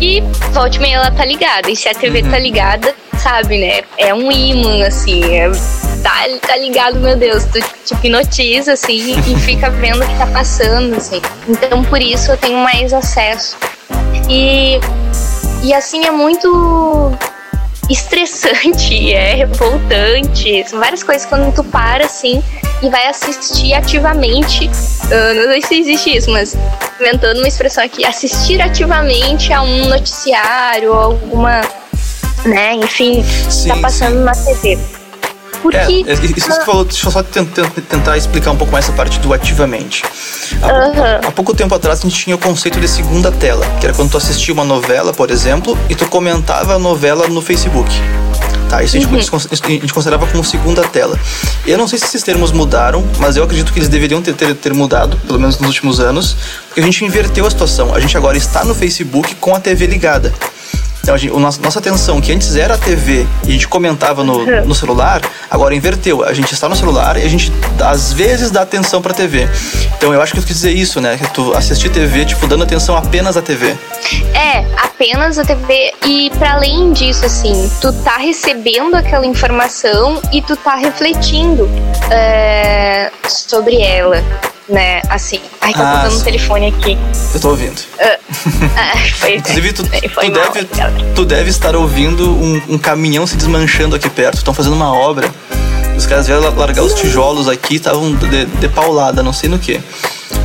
E 0.00 0.20
volte 0.52 0.78
meia 0.78 0.96
ela 0.96 1.10
tá 1.10 1.24
ligada. 1.24 1.70
E 1.70 1.76
se 1.76 1.88
a 1.88 1.94
TV 1.94 2.20
tá 2.20 2.26
uhum. 2.26 2.32
tá 2.32 2.38
ligada, 2.38 2.94
sabe, 3.18 3.58
né? 3.58 3.82
É 3.98 4.14
um 4.14 4.30
imã, 4.30 4.86
assim. 4.86 5.22
É, 5.34 5.50
tá, 6.02 6.24
tá 6.46 6.56
ligado, 6.56 6.98
meu 6.98 7.16
Deus. 7.16 7.44
Tu 7.44 7.60
te 7.84 7.94
hipnotiza, 7.94 8.72
assim, 8.72 9.16
e 9.18 9.36
fica 9.40 9.70
vendo 9.70 10.02
o 10.02 10.06
que 10.06 10.18
tá 10.18 10.26
passando, 10.26 10.96
assim. 10.96 11.20
Então, 11.48 11.84
por 11.84 12.00
isso 12.00 12.30
eu 12.30 12.36
tenho 12.36 12.58
mais 12.58 12.92
acesso. 12.92 13.56
E, 14.28 14.78
e 15.62 15.74
assim, 15.74 16.04
é 16.04 16.10
muito 16.10 17.12
estressante, 17.90 19.12
é 19.12 19.34
revoltante. 19.34 20.68
São 20.68 20.78
várias 20.78 21.02
coisas 21.02 21.26
quando 21.26 21.54
tu 21.54 21.64
para, 21.64 22.04
assim, 22.04 22.42
e 22.82 22.88
vai 22.88 23.06
assistir 23.06 23.74
ativamente. 23.74 24.66
Uh, 24.66 25.34
não 25.34 25.48
sei 25.48 25.62
se 25.62 25.78
existe 25.80 26.16
isso, 26.16 26.30
mas 26.30 26.56
inventando 27.00 27.38
uma 27.38 27.48
expressão 27.48 27.84
aqui, 27.84 28.04
assistir 28.04 28.60
ativamente 28.60 29.52
a 29.52 29.62
um 29.62 29.88
noticiário, 29.88 30.92
alguma, 30.92 31.60
né, 32.44 32.74
enfim, 32.74 33.24
sim, 33.50 33.68
tá 33.68 33.76
passando 33.76 34.18
sim. 34.18 34.24
na 34.24 34.32
TV. 34.32 35.01
Porque, 35.62 35.76
é, 35.76 36.12
isso 36.12 36.34
que 36.34 36.40
você 36.40 36.64
falou, 36.64 36.84
deixa 36.84 37.06
eu 37.06 37.12
só 37.12 37.22
tentar, 37.22 37.70
tentar 37.88 38.18
explicar 38.18 38.50
um 38.50 38.56
pouco 38.56 38.72
mais 38.72 38.84
essa 38.84 38.94
parte 38.94 39.20
do 39.20 39.32
ativamente. 39.32 40.02
Há, 40.60 40.66
uhum. 40.66 41.28
há, 41.28 41.30
pouco 41.30 41.54
tempo 41.54 41.72
atrás 41.74 42.00
a 42.00 42.02
gente 42.02 42.16
tinha 42.16 42.34
o 42.34 42.38
conceito 42.38 42.80
de 42.80 42.88
segunda 42.88 43.30
tela, 43.30 43.64
que 43.78 43.86
era 43.86 43.94
quando 43.94 44.10
tu 44.10 44.16
assistia 44.16 44.52
uma 44.52 44.64
novela, 44.64 45.12
por 45.12 45.30
exemplo, 45.30 45.78
e 45.88 45.94
tu 45.94 46.06
comentava 46.06 46.74
a 46.74 46.78
novela 46.78 47.28
no 47.28 47.40
Facebook. 47.40 47.90
Tá, 48.68 48.82
isso 48.82 48.96
a 48.96 49.00
gente, 49.00 49.12
uhum. 49.12 49.36
a 49.36 49.68
gente 49.68 49.92
considerava 49.92 50.26
como 50.26 50.42
segunda 50.42 50.82
tela. 50.82 51.18
Eu 51.66 51.76
não 51.78 51.86
sei 51.86 51.98
se 51.98 52.06
esses 52.06 52.22
termos 52.22 52.52
mudaram, 52.52 53.06
mas 53.18 53.36
eu 53.36 53.44
acredito 53.44 53.72
que 53.72 53.78
eles 53.78 53.88
deveriam 53.88 54.20
ter, 54.22 54.34
ter, 54.34 54.54
ter 54.54 54.72
mudado, 54.72 55.16
pelo 55.26 55.38
menos 55.38 55.58
nos 55.58 55.68
últimos 55.68 56.00
anos, 56.00 56.36
porque 56.66 56.80
a 56.80 56.84
gente 56.84 57.04
inverteu 57.04 57.46
a 57.46 57.50
situação. 57.50 57.94
A 57.94 58.00
gente 58.00 58.16
agora 58.16 58.36
está 58.36 58.64
no 58.64 58.74
Facebook 58.74 59.34
com 59.36 59.54
a 59.54 59.60
TV 59.60 59.86
ligada. 59.86 60.32
Então, 61.02 61.16
a 61.16 61.18
gente, 61.18 61.34
a 61.34 61.38
nossa 61.38 61.78
atenção, 61.80 62.20
que 62.20 62.32
antes 62.32 62.54
era 62.54 62.74
a 62.74 62.78
TV 62.78 63.26
e 63.44 63.48
a 63.48 63.52
gente 63.52 63.66
comentava 63.66 64.22
no, 64.22 64.46
no 64.64 64.74
celular, 64.74 65.20
agora 65.50 65.74
inverteu. 65.74 66.24
A 66.24 66.32
gente 66.32 66.54
está 66.54 66.68
no 66.68 66.76
celular 66.76 67.16
e 67.16 67.24
a 67.24 67.28
gente, 67.28 67.52
às 67.84 68.12
vezes, 68.12 68.50
dá 68.52 68.62
atenção 68.62 69.02
pra 69.02 69.12
TV. 69.12 69.48
Então, 69.96 70.14
eu 70.14 70.22
acho 70.22 70.32
que 70.32 70.38
eu 70.38 70.42
quis 70.44 70.54
dizer 70.54 70.70
isso, 70.70 71.00
né? 71.00 71.18
Que 71.18 71.28
tu 71.32 71.52
assistir 71.54 71.90
TV, 71.90 72.24
tipo, 72.24 72.46
dando 72.46 72.62
atenção 72.62 72.96
apenas 72.96 73.36
à 73.36 73.42
TV. 73.42 73.76
É, 74.32 74.64
apenas 74.76 75.38
a 75.38 75.44
TV. 75.44 75.92
E 76.06 76.30
para 76.38 76.52
além 76.52 76.92
disso, 76.92 77.26
assim, 77.26 77.70
tu 77.80 77.92
tá 78.04 78.18
recebendo 78.18 78.94
aquela 78.94 79.26
informação 79.26 80.22
e 80.32 80.40
tu 80.40 80.56
tá 80.56 80.76
refletindo 80.76 81.68
é, 82.10 83.10
sobre 83.26 83.82
ela 83.82 84.22
né? 84.72 85.02
Assim. 85.08 85.40
Ai, 85.60 85.72
tá 85.72 85.80
ah, 85.80 85.96
tocando 86.02 86.20
um 86.20 86.24
telefone 86.24 86.66
aqui. 86.68 86.98
Eu 87.34 87.40
tô 87.40 87.50
ouvindo. 87.50 87.78
Uh, 87.78 89.12
foi, 89.18 89.36
Inclusive, 89.36 89.72
tu, 89.72 89.82
tu, 89.84 90.30
deve, 90.30 90.64
tu 91.14 91.24
deve 91.24 91.50
estar 91.50 91.76
ouvindo 91.76 92.30
um, 92.30 92.62
um 92.70 92.78
caminhão 92.78 93.26
se 93.26 93.36
desmanchando 93.36 93.94
aqui 93.94 94.08
perto. 94.08 94.38
Estão 94.38 94.54
fazendo 94.54 94.74
uma 94.74 94.92
obra. 94.92 95.28
Os 95.96 96.06
caras 96.06 96.26
vieram 96.26 96.42
largar 96.56 96.82
os 96.82 96.94
tijolos 96.94 97.48
aqui, 97.48 97.76
estavam 97.76 98.14
de, 98.14 98.46
de 98.46 98.68
paulada, 98.68 99.22
não 99.22 99.32
sei 99.32 99.48
no 99.48 99.58
que. 99.58 99.80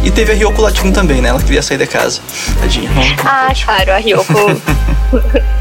E 0.03 0.11
teve 0.11 0.33
a 0.33 0.35
Ryoko 0.35 0.61
latindo 0.61 0.91
também, 0.91 1.21
né? 1.21 1.29
Ela 1.29 1.41
queria 1.41 1.61
sair 1.61 1.77
de 1.77 1.87
casa. 1.87 2.21
Tadinha. 2.59 2.89
ah, 3.25 3.51
claro, 3.63 3.93
a 3.93 3.97
Ryoko 3.97 4.33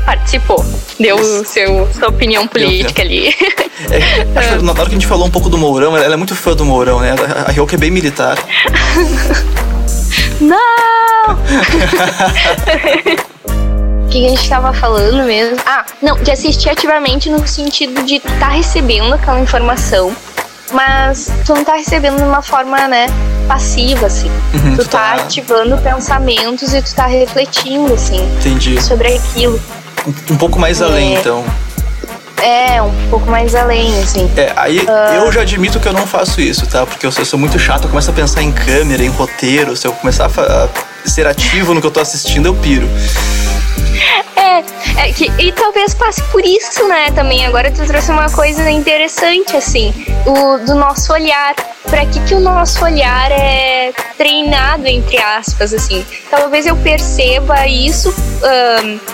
participou. 0.04 0.64
Deu 0.98 1.18
seu, 1.44 1.88
sua 1.92 2.08
opinião 2.08 2.46
política 2.46 3.02
ali. 3.02 3.34
É, 3.90 4.38
acho 4.38 4.56
que 4.56 4.64
na 4.64 4.72
hora 4.72 4.84
que 4.84 4.88
a 4.88 4.92
gente 4.92 5.06
falou 5.06 5.26
um 5.26 5.30
pouco 5.30 5.50
do 5.50 5.58
Mourão, 5.58 5.94
ela 5.94 6.14
é 6.14 6.16
muito 6.16 6.34
fã 6.34 6.56
do 6.56 6.64
Mourão, 6.64 6.98
né? 6.98 7.14
A 7.46 7.52
Ryoko 7.52 7.74
é 7.74 7.78
bem 7.78 7.90
militar. 7.90 8.38
Não! 10.40 11.34
O 14.02 14.08
que 14.08 14.24
a 14.24 14.28
gente 14.30 14.42
estava 14.42 14.72
falando 14.72 15.24
mesmo? 15.24 15.58
Ah, 15.66 15.84
não, 16.00 16.16
de 16.16 16.30
assistir 16.30 16.70
ativamente 16.70 17.28
no 17.28 17.46
sentido 17.46 18.02
de 18.02 18.14
estar 18.16 18.38
tá 18.38 18.48
recebendo 18.48 19.12
aquela 19.12 19.40
informação 19.40 20.16
mas 20.72 21.30
tu 21.44 21.54
não 21.54 21.64
tá 21.64 21.74
recebendo 21.74 22.16
de 22.16 22.24
uma 22.24 22.42
forma, 22.42 22.88
né, 22.88 23.06
passiva, 23.46 24.06
assim. 24.06 24.30
Uhum, 24.54 24.76
tu, 24.76 24.84
tá, 24.84 25.16
tá, 25.16 25.22
ativando 25.22 25.76
pensamentos 25.78 26.74
e 26.74 26.82
tu 26.82 26.94
tá 26.94 27.06
refletindo, 27.06 27.92
assim, 27.94 28.22
Entendi. 28.38 28.80
sobre 28.82 29.14
aquilo. 29.14 29.60
Um, 30.30 30.36
pouco 30.36 30.58
mais 30.58 30.80
é. 30.80 30.84
além, 30.84 31.14
então. 31.14 31.44
É, 32.42 32.80
um 32.82 32.92
pouco 33.08 33.30
mais 33.30 33.54
além, 33.54 33.98
assim. 34.02 34.30
É, 34.36 34.52
aí 34.56 34.80
uh... 34.80 35.14
eu 35.14 35.32
já 35.32 35.40
admito 35.40 35.80
que 35.80 35.88
eu 35.88 35.92
não 35.92 36.06
faço 36.06 36.40
isso, 36.40 36.66
tá? 36.66 36.84
Porque 36.84 37.06
eu, 37.06 37.12
eu, 37.16 37.24
sou 37.24 37.38
muito 37.38 37.58
chato, 37.58 37.84
eu 37.84 37.88
começo 37.88 38.10
a 38.10 38.12
pensar 38.12 38.42
em 38.42 38.52
câmera, 38.52 39.02
em 39.02 39.08
roteiro. 39.08 39.74
Se 39.76 39.86
eu 39.86 39.92
começar 39.92 40.26
a, 40.26 40.64
a 40.64 41.08
ser 41.08 41.26
ativo 41.26 41.72
no 41.74 41.80
que 41.80 41.86
eu 41.86 41.90
tô 41.90 42.00
assistindo, 42.00 42.46
eu 42.46 42.54
piro. 42.54 42.88
É, 44.36 45.06
é 45.08 45.12
que, 45.12 45.30
e 45.38 45.52
talvez 45.52 45.94
passe 45.94 46.22
por 46.24 46.44
isso, 46.44 46.86
né, 46.86 47.10
também. 47.12 47.46
Agora 47.46 47.70
tu 47.70 47.84
trouxe 47.86 48.10
uma 48.10 48.30
coisa 48.30 48.70
interessante, 48.70 49.56
assim, 49.56 49.92
o, 50.26 50.58
do 50.58 50.74
nosso 50.74 51.12
olhar. 51.12 51.54
Para 51.84 52.04
que, 52.04 52.18
que 52.24 52.34
o 52.34 52.40
nosso 52.40 52.84
olhar 52.84 53.30
é 53.30 53.92
treinado, 54.18 54.88
entre 54.88 55.18
aspas, 55.18 55.72
assim. 55.72 56.04
Talvez 56.28 56.66
eu 56.66 56.74
perceba 56.76 57.64
isso, 57.68 58.12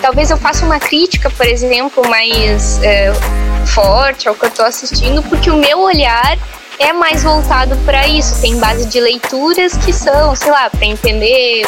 talvez 0.01 0.31
eu 0.31 0.39
faça 0.39 0.65
uma 0.65 0.81
crítica, 0.81 1.29
por 1.29 1.45
exemplo, 1.45 2.09
mais 2.09 2.79
uh, 2.79 3.67
forte 3.67 4.27
ao 4.27 4.35
que 4.35 4.47
eu 4.47 4.51
tô 4.51 4.63
assistindo, 4.63 5.23
porque 5.25 5.51
o 5.51 5.57
meu 5.57 5.81
olhar 5.81 6.39
é 6.79 6.95
mais 6.95 7.23
voltado 7.23 7.77
para 7.85 8.09
isso. 8.09 8.41
Tem 8.41 8.57
base 8.57 8.87
de 8.87 9.01
leituras 9.01 9.77
que 9.77 9.93
são, 9.93 10.35
sei 10.35 10.51
lá, 10.51 10.71
para 10.71 10.87
entender 10.87 11.67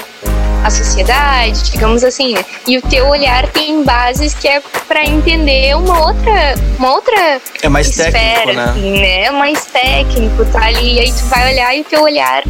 a 0.65 0.71
sociedade, 0.71 1.71
digamos 1.71 2.03
assim, 2.03 2.35
né? 2.35 2.45
E 2.67 2.79
o 2.79 2.83
teu 2.83 3.07
olhar 3.07 3.47
tem 3.49 3.85
bases 3.85 4.35
que 4.35 4.49
é 4.49 4.61
para 4.89 5.05
entender 5.05 5.77
uma 5.77 6.07
outra, 6.07 6.55
uma 6.79 6.95
outra 6.95 7.41
é 7.63 7.69
mais 7.69 7.89
esfera, 7.89 8.11
técnico, 8.13 8.57
né? 8.57 8.65
Assim, 8.65 9.01
né? 9.01 9.25
É 9.25 9.31
mais 9.31 9.65
técnico, 9.67 10.45
tá 10.47 10.65
ali, 10.65 10.95
e 10.95 11.01
aí 11.01 11.13
tu 11.13 11.25
vai 11.27 11.53
olhar 11.53 11.77
e 11.77 11.81
o 11.83 11.85
teu 11.85 12.03
olhar 12.03 12.43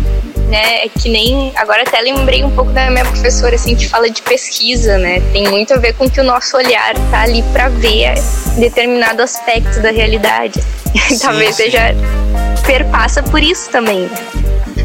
né? 0.49 0.85
É 0.85 0.88
que 0.88 1.09
nem. 1.09 1.52
Agora 1.56 1.83
até 1.83 2.00
lembrei 2.00 2.44
um 2.44 2.50
pouco 2.50 2.71
da 2.71 2.90
minha 2.90 3.04
professora, 3.04 3.54
assim, 3.54 3.75
que 3.75 3.88
fala 3.88 4.09
de 4.09 4.23
pesquisa, 4.23 4.99
né? 4.99 5.21
Tem 5.33 5.49
muito 5.49 5.75
a 5.75 5.78
ver 5.78 5.94
com 5.94 6.09
que 6.09 6.21
o 6.21 6.25
nosso 6.25 6.56
olhar 6.56 6.94
tá 7.11 7.23
ali 7.23 7.42
para 7.52 7.68
ver 7.68 8.14
determinado 8.56 9.23
aspecto 9.23 9.80
da 9.80 9.90
realidade. 9.90 10.61
Sim, 11.09 11.18
Talvez 11.18 11.56
sim. 11.56 11.64
seja. 11.64 11.94
perpassa 12.64 13.23
por 13.23 13.42
isso 13.42 13.68
também. 13.71 14.09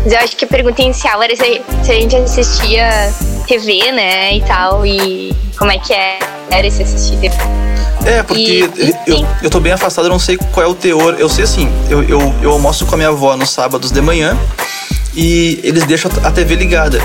Mas 0.03 0.13
eu 0.13 0.19
acho 0.19 0.35
que 0.35 0.45
a 0.45 0.47
pergunta 0.47 0.81
inicial 0.81 1.21
era 1.21 1.35
se, 1.35 1.61
se 1.83 1.91
a 1.91 1.95
gente 1.95 2.15
assistia 2.15 3.13
TV, 3.47 3.91
né, 3.91 4.35
e 4.35 4.41
tal, 4.41 4.85
e 4.85 5.35
como 5.57 5.71
é 5.71 5.77
que 5.77 5.93
é, 5.93 6.19
era 6.51 6.65
esse 6.65 6.83
assistir 6.83 7.17
TV. 7.17 7.35
É, 8.05 8.23
porque 8.23 8.69
e, 8.77 8.95
eu, 9.05 9.27
eu 9.43 9.49
tô 9.49 9.59
bem 9.59 9.73
afastado, 9.73 10.05
eu 10.05 10.09
não 10.09 10.19
sei 10.19 10.37
qual 10.37 10.65
é 10.65 10.69
o 10.69 10.73
teor. 10.73 11.15
Eu 11.19 11.27
sei 11.27 11.43
assim, 11.43 11.69
eu, 11.89 12.01
eu, 12.03 12.33
eu 12.41 12.51
almoço 12.51 12.85
com 12.85 12.95
a 12.95 12.97
minha 12.97 13.09
avó 13.09 13.35
nos 13.35 13.49
sábados 13.49 13.91
de 13.91 14.01
manhã 14.01 14.37
e 15.13 15.59
eles 15.63 15.83
deixam 15.83 16.09
a 16.23 16.31
TV 16.31 16.55
ligada. 16.55 16.99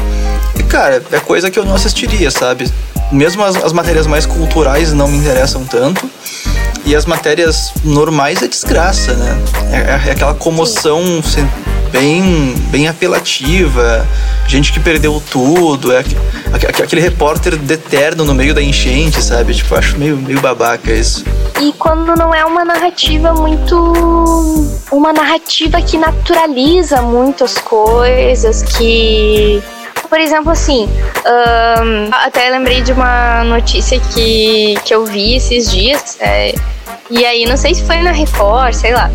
E 0.57 0.63
cara, 0.63 1.03
é 1.11 1.21
coisa 1.21 1.51
que 1.51 1.59
eu 1.59 1.65
não 1.65 1.75
assistiria, 1.75 2.31
sabe? 2.31 2.71
Mesmo 3.11 3.43
as, 3.45 3.57
as 3.57 3.73
matérias 3.73 4.07
mais 4.07 4.25
culturais 4.25 4.93
não 4.93 5.09
me 5.09 5.19
interessam 5.19 5.65
tanto. 5.65 6.09
E 6.87 6.95
as 6.95 7.07
matérias 7.07 7.73
normais 7.83 8.43
é 8.43 8.47
desgraça, 8.47 9.15
né? 9.15 9.39
É, 9.73 10.09
é 10.09 10.13
aquela 10.13 10.35
comoção 10.35 11.23
bem, 11.95 12.55
bem 12.71 12.89
apelativa, 12.89 14.05
gente 14.49 14.73
que 14.73 14.81
perdeu 14.81 15.23
tudo, 15.31 15.93
é 15.93 16.01
aquele 16.83 17.01
repórter 17.01 17.57
deterno 17.57 18.25
no 18.25 18.35
meio 18.35 18.53
da 18.53 18.61
enchente, 18.61 19.23
sabe? 19.23 19.55
Tipo, 19.55 19.77
acho 19.77 19.97
meio, 19.97 20.17
meio 20.17 20.41
babaca 20.41 20.93
isso. 20.93 21.25
E 21.63 21.73
quando 21.75 22.17
não 22.17 22.35
é 22.35 22.45
uma 22.45 22.65
narrativa 22.65 23.33
muito. 23.33 23.77
Uma 24.91 25.13
narrativa 25.13 25.81
que 25.81 25.97
naturaliza 25.97 27.01
muitas 27.01 27.59
coisas, 27.59 28.63
que 28.63 29.63
por 30.09 30.21
exemplo, 30.21 30.51
assim, 30.51 30.89
um, 30.89 32.11
até 32.13 32.51
lembrei 32.51 32.83
de 32.83 32.93
uma 32.93 33.43
notícia 33.45 33.99
que, 33.99 34.75
que 34.85 34.95
eu 34.95 35.05
vi 35.05 35.35
esses 35.37 35.71
dias, 35.71 36.17
é, 36.21 36.55
e 37.11 37.25
aí 37.25 37.47
não 37.47 37.57
sei 37.57 37.75
se 37.75 37.85
foi 37.85 37.97
na 37.97 38.13
Record, 38.13 38.75
sei 38.75 38.93
lá. 38.93 39.11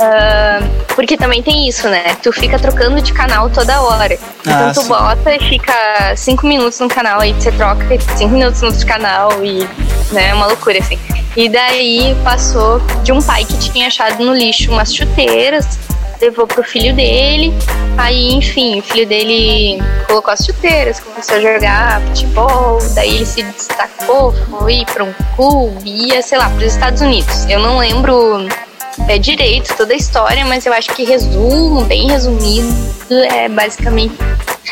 Uh, 0.00 0.86
porque 0.94 1.16
também 1.16 1.42
tem 1.42 1.68
isso, 1.68 1.88
né? 1.88 2.16
Tu 2.22 2.32
fica 2.32 2.58
trocando 2.58 3.00
de 3.00 3.12
canal 3.12 3.50
toda 3.50 3.80
hora. 3.80 4.14
Então 4.40 4.68
ah, 4.68 4.72
tu 4.72 4.82
sim. 4.82 4.88
bota 4.88 5.34
e 5.34 5.40
fica 5.40 6.16
cinco 6.16 6.46
minutos 6.46 6.78
no 6.78 6.88
canal, 6.88 7.20
aí 7.20 7.32
você 7.32 7.50
troca 7.50 7.84
cinco 8.16 8.34
minutos 8.34 8.62
no 8.62 8.68
outro 8.68 8.86
canal 8.86 9.44
e 9.44 9.68
né, 10.12 10.28
é 10.28 10.34
uma 10.34 10.46
loucura 10.46 10.78
assim. 10.78 10.98
E 11.36 11.48
daí 11.48 12.16
passou 12.22 12.80
de 13.02 13.12
um 13.12 13.20
pai 13.20 13.44
que 13.44 13.58
tinha 13.58 13.88
achado 13.88 14.24
no 14.24 14.32
lixo 14.32 14.70
umas 14.70 14.94
chuteiras 14.94 15.78
levou 16.20 16.46
pro 16.46 16.62
filho 16.62 16.94
dele. 16.94 17.52
Aí, 17.96 18.32
enfim, 18.32 18.78
o 18.78 18.82
filho 18.82 19.06
dele 19.06 19.82
colocou 20.06 20.32
as 20.32 20.44
chuteiras, 20.44 21.00
começou 21.00 21.36
a 21.36 21.40
jogar 21.40 22.00
futebol, 22.02 22.78
daí 22.94 23.16
ele 23.16 23.26
se 23.26 23.42
destacou, 23.42 24.32
foi 24.32 24.84
para 24.92 25.04
um 25.04 25.12
clube, 25.36 26.08
ia, 26.08 26.22
sei 26.22 26.38
lá, 26.38 26.48
para 26.48 26.58
os 26.58 26.72
Estados 26.72 27.00
Unidos. 27.00 27.48
Eu 27.48 27.60
não 27.60 27.78
lembro 27.78 28.48
é, 29.06 29.18
direito 29.18 29.76
toda 29.76 29.92
a 29.92 29.96
história, 29.96 30.44
mas 30.44 30.66
eu 30.66 30.72
acho 30.72 30.90
que 30.94 31.04
resumo, 31.04 31.84
bem 31.84 32.08
resumido, 32.08 32.68
é 33.30 33.48
basicamente. 33.48 34.16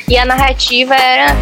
E 0.09 0.17
a 0.19 0.25
narrativa 0.25 0.95
era: 0.95 1.35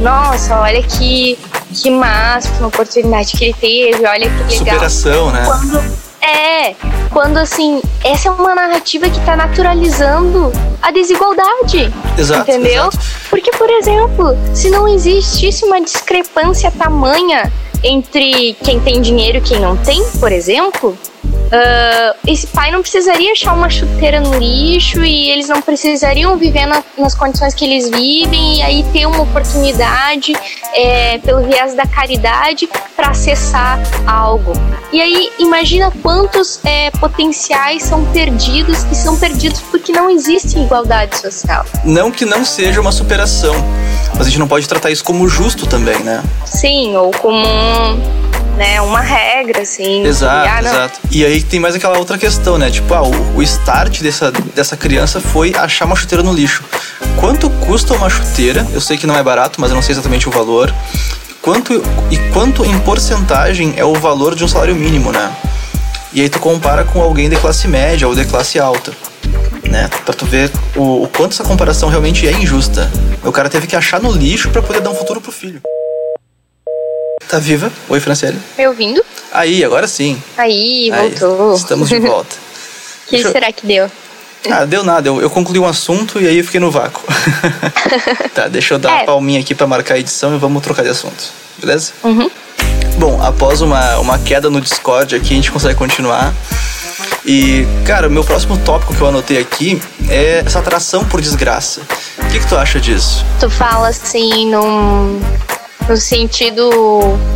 nossa, 0.00 0.58
olha 0.60 0.82
que, 0.82 1.38
que 1.74 1.90
máxima 1.90 2.68
oportunidade 2.68 3.32
que 3.36 3.44
ele 3.44 3.54
teve, 3.54 4.06
olha 4.06 4.28
que 4.28 4.58
legal. 4.58 4.74
Superação, 4.74 5.30
né? 5.30 5.44
Quando 5.44 6.02
é, 6.22 6.76
quando 7.10 7.36
assim, 7.36 7.82
essa 8.04 8.28
é 8.28 8.30
uma 8.30 8.54
narrativa 8.54 9.10
que 9.10 9.20
tá 9.24 9.34
naturalizando 9.34 10.52
a 10.80 10.92
desigualdade. 10.92 11.92
Exato. 12.16 12.48
Entendeu? 12.48 12.86
Exato. 12.86 12.98
Porque, 13.28 13.50
por 13.50 13.68
exemplo, 13.68 14.36
se 14.54 14.70
não 14.70 14.86
existisse 14.86 15.64
uma 15.64 15.80
discrepância 15.80 16.70
tamanha 16.70 17.52
entre 17.82 18.56
quem 18.62 18.78
tem 18.78 19.02
dinheiro 19.02 19.38
e 19.38 19.40
quem 19.40 19.58
não 19.58 19.76
tem, 19.76 20.00
por 20.20 20.30
exemplo, 20.30 20.96
Uh, 21.52 22.16
esse 22.26 22.46
pai 22.46 22.70
não 22.70 22.80
precisaria 22.80 23.32
achar 23.32 23.52
uma 23.52 23.68
chuteira 23.68 24.18
no 24.20 24.38
lixo 24.38 25.04
e 25.04 25.30
eles 25.30 25.48
não 25.48 25.60
precisariam 25.60 26.34
viver 26.38 26.64
na, 26.64 26.82
nas 26.96 27.14
condições 27.14 27.52
que 27.52 27.62
eles 27.62 27.90
vivem 27.90 28.60
e 28.60 28.62
aí 28.62 28.82
ter 28.90 29.04
uma 29.04 29.20
oportunidade 29.20 30.32
é, 30.72 31.18
pelo 31.18 31.42
viés 31.42 31.74
da 31.74 31.86
caridade 31.86 32.66
para 32.96 33.10
acessar 33.10 33.78
algo. 34.06 34.54
E 34.90 35.02
aí 35.02 35.30
imagina 35.38 35.92
quantos 36.02 36.58
é, 36.64 36.90
potenciais 36.92 37.82
são 37.82 38.02
perdidos 38.06 38.84
e 38.90 38.94
são 38.94 39.18
perdidos 39.18 39.60
porque 39.60 39.92
não 39.92 40.08
existe 40.08 40.58
igualdade 40.58 41.18
social. 41.18 41.66
Não 41.84 42.10
que 42.10 42.24
não 42.24 42.46
seja 42.46 42.80
uma 42.80 42.92
superação, 42.92 43.54
mas 44.16 44.22
a 44.22 44.30
gente 44.30 44.38
não 44.38 44.48
pode 44.48 44.66
tratar 44.66 44.90
isso 44.90 45.04
como 45.04 45.28
justo 45.28 45.66
também, 45.66 45.98
né? 45.98 46.22
Sim, 46.46 46.96
ou 46.96 47.10
como 47.10 47.44
né, 48.62 48.80
uma 48.80 49.00
regra, 49.00 49.62
assim. 49.62 50.04
Exato, 50.04 50.46
e, 50.46 50.50
ah, 50.50 50.60
exato. 50.60 51.00
E 51.10 51.24
aí 51.24 51.42
tem 51.42 51.58
mais 51.58 51.74
aquela 51.74 51.98
outra 51.98 52.16
questão, 52.16 52.56
né? 52.56 52.70
Tipo, 52.70 52.94
ah, 52.94 53.02
o, 53.02 53.36
o 53.36 53.42
start 53.42 54.00
dessa, 54.00 54.30
dessa 54.30 54.76
criança 54.76 55.20
foi 55.20 55.52
achar 55.54 55.84
uma 55.84 55.96
chuteira 55.96 56.22
no 56.22 56.32
lixo. 56.32 56.62
Quanto 57.18 57.50
custa 57.50 57.94
uma 57.94 58.08
chuteira? 58.08 58.64
Eu 58.72 58.80
sei 58.80 58.96
que 58.96 59.06
não 59.06 59.16
é 59.16 59.22
barato, 59.22 59.60
mas 59.60 59.70
eu 59.70 59.74
não 59.74 59.82
sei 59.82 59.94
exatamente 59.94 60.28
o 60.28 60.32
valor. 60.32 60.72
Quanto, 61.40 61.82
e 62.08 62.16
quanto 62.32 62.64
em 62.64 62.78
porcentagem 62.80 63.74
é 63.76 63.84
o 63.84 63.94
valor 63.94 64.36
de 64.36 64.44
um 64.44 64.48
salário 64.48 64.76
mínimo, 64.76 65.10
né? 65.10 65.34
E 66.12 66.20
aí 66.20 66.28
tu 66.28 66.38
compara 66.38 66.84
com 66.84 67.02
alguém 67.02 67.28
de 67.28 67.36
classe 67.36 67.66
média 67.66 68.06
ou 68.06 68.14
de 68.14 68.24
classe 68.24 68.60
alta. 68.60 68.92
Né? 69.68 69.88
Pra 70.04 70.14
tu 70.14 70.24
ver 70.24 70.52
o, 70.76 71.02
o 71.02 71.08
quanto 71.08 71.32
essa 71.32 71.42
comparação 71.42 71.88
realmente 71.88 72.28
é 72.28 72.32
injusta. 72.32 72.88
O 73.24 73.32
cara 73.32 73.48
teve 73.48 73.66
que 73.66 73.74
achar 73.74 74.00
no 74.00 74.12
lixo 74.12 74.50
para 74.50 74.62
poder 74.62 74.80
dar 74.80 74.90
um 74.90 74.94
futuro 74.94 75.20
pro 75.20 75.32
filho. 75.32 75.60
Tá 77.32 77.38
viva? 77.38 77.72
Oi, 77.88 77.98
Franciele. 77.98 78.38
Me 78.58 78.68
ouvindo? 78.68 79.02
Aí, 79.32 79.64
agora 79.64 79.88
sim. 79.88 80.22
Aí, 80.36 80.92
voltou. 80.94 81.54
estamos 81.54 81.88
de 81.88 81.98
volta. 81.98 82.36
O 82.36 83.08
que 83.08 83.16
Deixa 83.16 83.32
será 83.32 83.48
eu... 83.48 83.54
que 83.54 83.66
deu? 83.66 83.90
Ah, 84.50 84.66
deu 84.66 84.84
nada. 84.84 85.08
Eu, 85.08 85.18
eu, 85.18 85.30
concluí 85.30 85.58
um 85.58 85.64
assunto 85.64 86.20
e 86.20 86.28
aí 86.28 86.36
eu 86.36 86.44
fiquei 86.44 86.60
no 86.60 86.70
vácuo. 86.70 87.02
tá, 88.36 88.48
deixa 88.48 88.74
eu 88.74 88.78
dar 88.78 88.90
é. 88.90 88.94
uma 88.96 89.04
palminha 89.06 89.40
aqui 89.40 89.54
para 89.54 89.66
marcar 89.66 89.94
a 89.94 89.98
edição 89.98 90.34
e 90.34 90.38
vamos 90.38 90.62
trocar 90.62 90.82
de 90.82 90.90
assunto. 90.90 91.32
Beleza? 91.56 91.94
Uhum. 92.04 92.30
Bom, 92.98 93.18
após 93.22 93.62
uma, 93.62 93.96
uma 93.96 94.18
queda 94.18 94.50
no 94.50 94.60
Discord 94.60 95.16
aqui, 95.16 95.32
a 95.32 95.36
gente 95.36 95.50
consegue 95.50 95.74
continuar. 95.74 96.34
E, 97.24 97.66
cara, 97.86 98.08
o 98.08 98.10
meu 98.10 98.24
próximo 98.24 98.58
tópico 98.58 98.94
que 98.94 99.00
eu 99.00 99.08
anotei 99.08 99.38
aqui 99.38 99.80
é 100.10 100.42
essa 100.44 100.58
atração 100.58 101.02
por 101.06 101.18
desgraça. 101.18 101.80
O 102.18 102.26
que, 102.28 102.40
que 102.40 102.46
tu 102.46 102.58
acha 102.58 102.78
disso? 102.78 103.24
Tu 103.40 103.48
fala 103.48 103.88
assim 103.88 104.50
num 104.50 105.18
no 105.88 105.96
sentido 105.96 106.70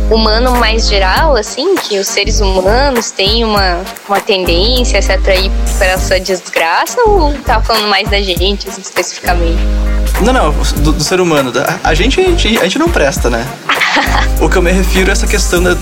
humano 0.09 0.55
mais 0.57 0.87
geral, 0.87 1.35
assim, 1.35 1.75
que 1.75 1.99
os 1.99 2.07
seres 2.07 2.39
humanos 2.39 3.11
têm 3.11 3.43
uma, 3.43 3.81
uma 4.07 4.19
tendência 4.19 4.99
a 4.99 5.01
se 5.01 5.11
atrair 5.11 5.51
para 5.77 5.87
essa 5.87 6.19
desgraça, 6.19 6.97
ou 7.05 7.33
tá 7.45 7.61
falando 7.61 7.87
mais 7.87 8.09
da 8.09 8.21
gente, 8.21 8.67
assim, 8.67 8.81
especificamente? 8.81 9.59
Não, 10.21 10.33
não, 10.33 10.51
do, 10.51 10.93
do 10.93 11.03
ser 11.03 11.19
humano. 11.19 11.51
A, 11.83 11.93
gente, 11.93 12.19
a 12.19 12.23
gente, 12.23 12.57
a 12.59 12.63
gente 12.63 12.79
não 12.79 12.89
presta, 12.89 13.29
né? 13.29 13.45
o 14.41 14.49
que 14.49 14.57
eu 14.57 14.61
me 14.61 14.71
refiro 14.71 15.09
é 15.09 15.11
essa 15.11 15.27
questão 15.27 15.61
da, 15.61 15.73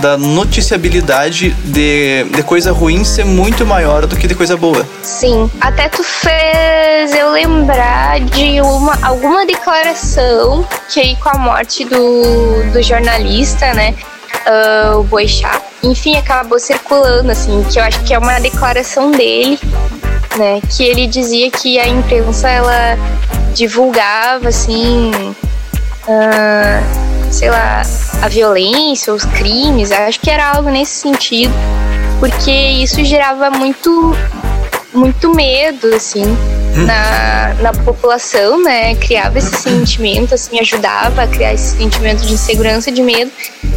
da 0.00 0.16
noticiabilidade 0.16 1.50
de, 1.64 2.24
de 2.24 2.42
coisa 2.42 2.72
ruim 2.72 3.04
ser 3.04 3.24
muito 3.24 3.66
maior 3.66 4.06
do 4.06 4.16
que 4.16 4.26
de 4.26 4.34
coisa 4.34 4.56
boa. 4.56 4.86
Sim. 5.02 5.50
Até 5.60 5.88
tu 5.88 6.02
fez 6.02 7.14
eu 7.14 7.30
lembrar 7.30 8.20
de 8.20 8.60
uma, 8.60 8.98
alguma 9.02 9.46
declaração 9.46 10.66
que 10.88 11.00
aí 11.00 11.16
com 11.16 11.30
a 11.30 11.38
morte 11.38 11.84
do, 11.84 12.72
do 12.72 12.82
jornalista, 12.82 13.72
né? 13.74 13.94
Uh, 14.46 14.98
o 14.98 15.04
Boixá, 15.04 15.60
enfim, 15.82 16.16
acabou 16.16 16.58
circulando, 16.58 17.30
assim, 17.30 17.64
que 17.70 17.78
eu 17.78 17.84
acho 17.84 18.02
que 18.04 18.12
é 18.12 18.18
uma 18.18 18.38
declaração 18.40 19.10
dele, 19.10 19.58
né? 20.36 20.60
Que 20.76 20.84
ele 20.84 21.06
dizia 21.06 21.50
que 21.50 21.78
a 21.78 21.88
imprensa, 21.88 22.50
ela 22.50 22.98
divulgava, 23.54 24.48
assim, 24.48 25.10
uh, 26.06 27.13
sei 27.34 27.50
lá, 27.50 27.82
a 28.22 28.28
violência, 28.28 29.12
os 29.12 29.24
crimes, 29.24 29.90
acho 29.90 30.20
que 30.20 30.30
era 30.30 30.52
algo 30.52 30.70
nesse 30.70 30.92
sentido, 31.00 31.52
porque 32.20 32.50
isso 32.50 33.04
gerava 33.04 33.50
muito, 33.50 34.16
muito 34.92 35.34
medo, 35.34 35.92
assim, 35.92 36.22
hum. 36.24 36.86
na, 36.86 37.54
na 37.54 37.72
população, 37.72 38.62
né? 38.62 38.94
Criava 38.94 39.38
esse 39.38 39.56
sentimento, 39.56 40.32
assim, 40.32 40.60
ajudava 40.60 41.24
a 41.24 41.26
criar 41.26 41.52
esse 41.52 41.76
sentimento 41.76 42.24
de 42.24 42.34
insegurança, 42.34 42.92
de 42.92 43.02
medo, 43.02 43.32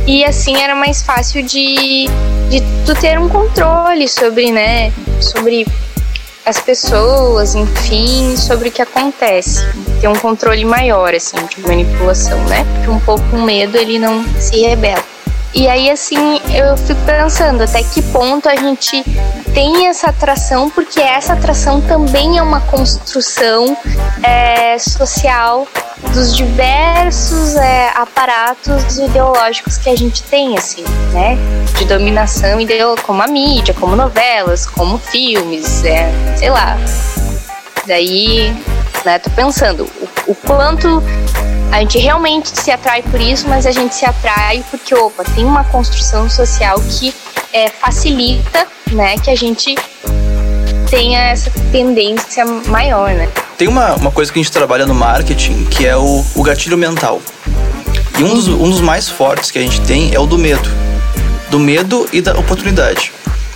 e 0.05 0.23
assim 0.23 0.61
era 0.61 0.75
mais 0.75 1.01
fácil 1.01 1.41
de, 1.41 2.05
de 2.51 2.61
tu 2.85 2.93
ter 2.93 3.17
um 3.17 3.27
controle 3.27 4.07
sobre, 4.07 4.51
né, 4.51 4.93
sobre 5.19 5.65
as 6.47 6.61
pessoas, 6.61 7.55
enfim, 7.55 8.37
sobre 8.37 8.69
o 8.69 8.71
que 8.71 8.81
acontece. 8.81 9.59
Ter 9.99 10.07
um 10.07 10.15
controle 10.15 10.63
maior, 10.63 11.13
assim, 11.13 11.35
de 11.53 11.59
manipulação, 11.61 12.39
né? 12.45 12.65
Porque 12.73 12.89
um 12.89 12.99
pouco 13.01 13.23
com 13.29 13.41
medo 13.41 13.77
ele 13.77 13.99
não 13.99 14.23
se 14.39 14.61
rebela. 14.61 15.03
E 15.53 15.67
aí, 15.67 15.89
assim, 15.89 16.39
eu 16.53 16.77
fico 16.77 17.01
pensando 17.05 17.63
até 17.63 17.83
que 17.83 18.01
ponto 18.01 18.47
a 18.47 18.55
gente 18.55 19.03
tem 19.57 19.87
essa 19.87 20.11
atração, 20.11 20.69
porque 20.69 21.01
essa 21.01 21.33
atração 21.33 21.81
também 21.81 22.37
é 22.37 22.43
uma 22.43 22.61
construção 22.61 23.75
é, 24.21 24.77
social 24.77 25.67
dos 26.13 26.35
diversos 26.35 27.55
é, 27.55 27.89
aparatos 27.95 28.99
ideológicos 28.99 29.75
que 29.77 29.89
a 29.89 29.97
gente 29.97 30.21
tem, 30.21 30.55
assim, 30.55 30.83
né? 31.11 31.35
De 31.75 31.85
dominação 31.85 32.61
ideológica, 32.61 33.07
como 33.07 33.23
a 33.23 33.27
mídia, 33.27 33.73
como 33.73 33.95
novelas, 33.95 34.67
como 34.67 34.99
filmes, 34.99 35.83
é, 35.83 36.07
sei 36.35 36.51
lá. 36.51 36.77
Daí, 37.87 38.55
né, 39.03 39.17
tô 39.17 39.31
pensando 39.31 39.89
o, 40.27 40.33
o 40.33 40.35
quanto 40.35 41.01
a 41.71 41.79
gente 41.79 41.97
realmente 41.97 42.49
se 42.55 42.69
atrai 42.69 43.01
por 43.01 43.19
isso, 43.19 43.47
mas 43.47 43.65
a 43.65 43.71
gente 43.71 43.95
se 43.95 44.05
atrai 44.05 44.63
porque, 44.69 44.93
opa, 44.93 45.23
tem 45.23 45.43
uma 45.43 45.63
construção 45.63 46.29
social 46.29 46.79
que 46.81 47.11
é, 47.53 47.69
facilita, 47.69 48.67
né, 48.91 49.17
que 49.17 49.29
a 49.29 49.35
gente 49.35 49.75
tenha 50.89 51.19
essa 51.29 51.51
tendência 51.71 52.45
maior, 52.45 53.13
né? 53.13 53.29
Tem 53.57 53.67
uma, 53.67 53.95
uma 53.95 54.11
coisa 54.11 54.31
que 54.31 54.39
a 54.39 54.41
gente 54.43 54.51
trabalha 54.51 54.85
no 54.85 54.93
marketing 54.93 55.65
que 55.65 55.85
é 55.85 55.97
o, 55.97 56.23
o 56.35 56.43
gatilho 56.43 56.77
mental. 56.77 57.21
E 58.17 58.23
um 58.23 58.33
dos, 58.33 58.47
um 58.47 58.69
dos 58.69 58.81
mais 58.81 59.09
fortes 59.09 59.51
que 59.51 59.59
a 59.59 59.61
gente 59.61 59.81
tem 59.81 60.13
é 60.13 60.19
o 60.19 60.25
do 60.25 60.37
medo. 60.37 60.69
do 61.49 61.59
medo 61.59 62.07
e 62.13 62.21
da 62.21 62.37
oportunidade. 62.37 63.11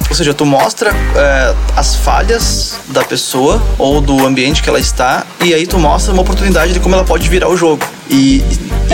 Ou 0.10 0.16
seja, 0.16 0.34
tu 0.34 0.46
mostra 0.46 0.92
é, 1.16 1.56
as 1.76 1.96
falhas 1.96 2.76
da 2.90 3.02
pessoa 3.02 3.64
ou 3.78 4.02
do 4.02 4.26
ambiente 4.26 4.62
que 4.62 4.68
ela 4.68 4.80
está 4.80 5.26
e 5.42 5.54
aí 5.54 5.66
tu 5.66 5.80
mostra 5.80 6.12
uma 6.12 6.22
oportunidade 6.22 6.74
de 6.74 6.82
como 6.82 6.96
ela 6.96 7.06
pode 7.06 7.30
virar 7.30 7.48
o 7.48 7.56
jogo. 7.56 7.82
E 8.10 8.44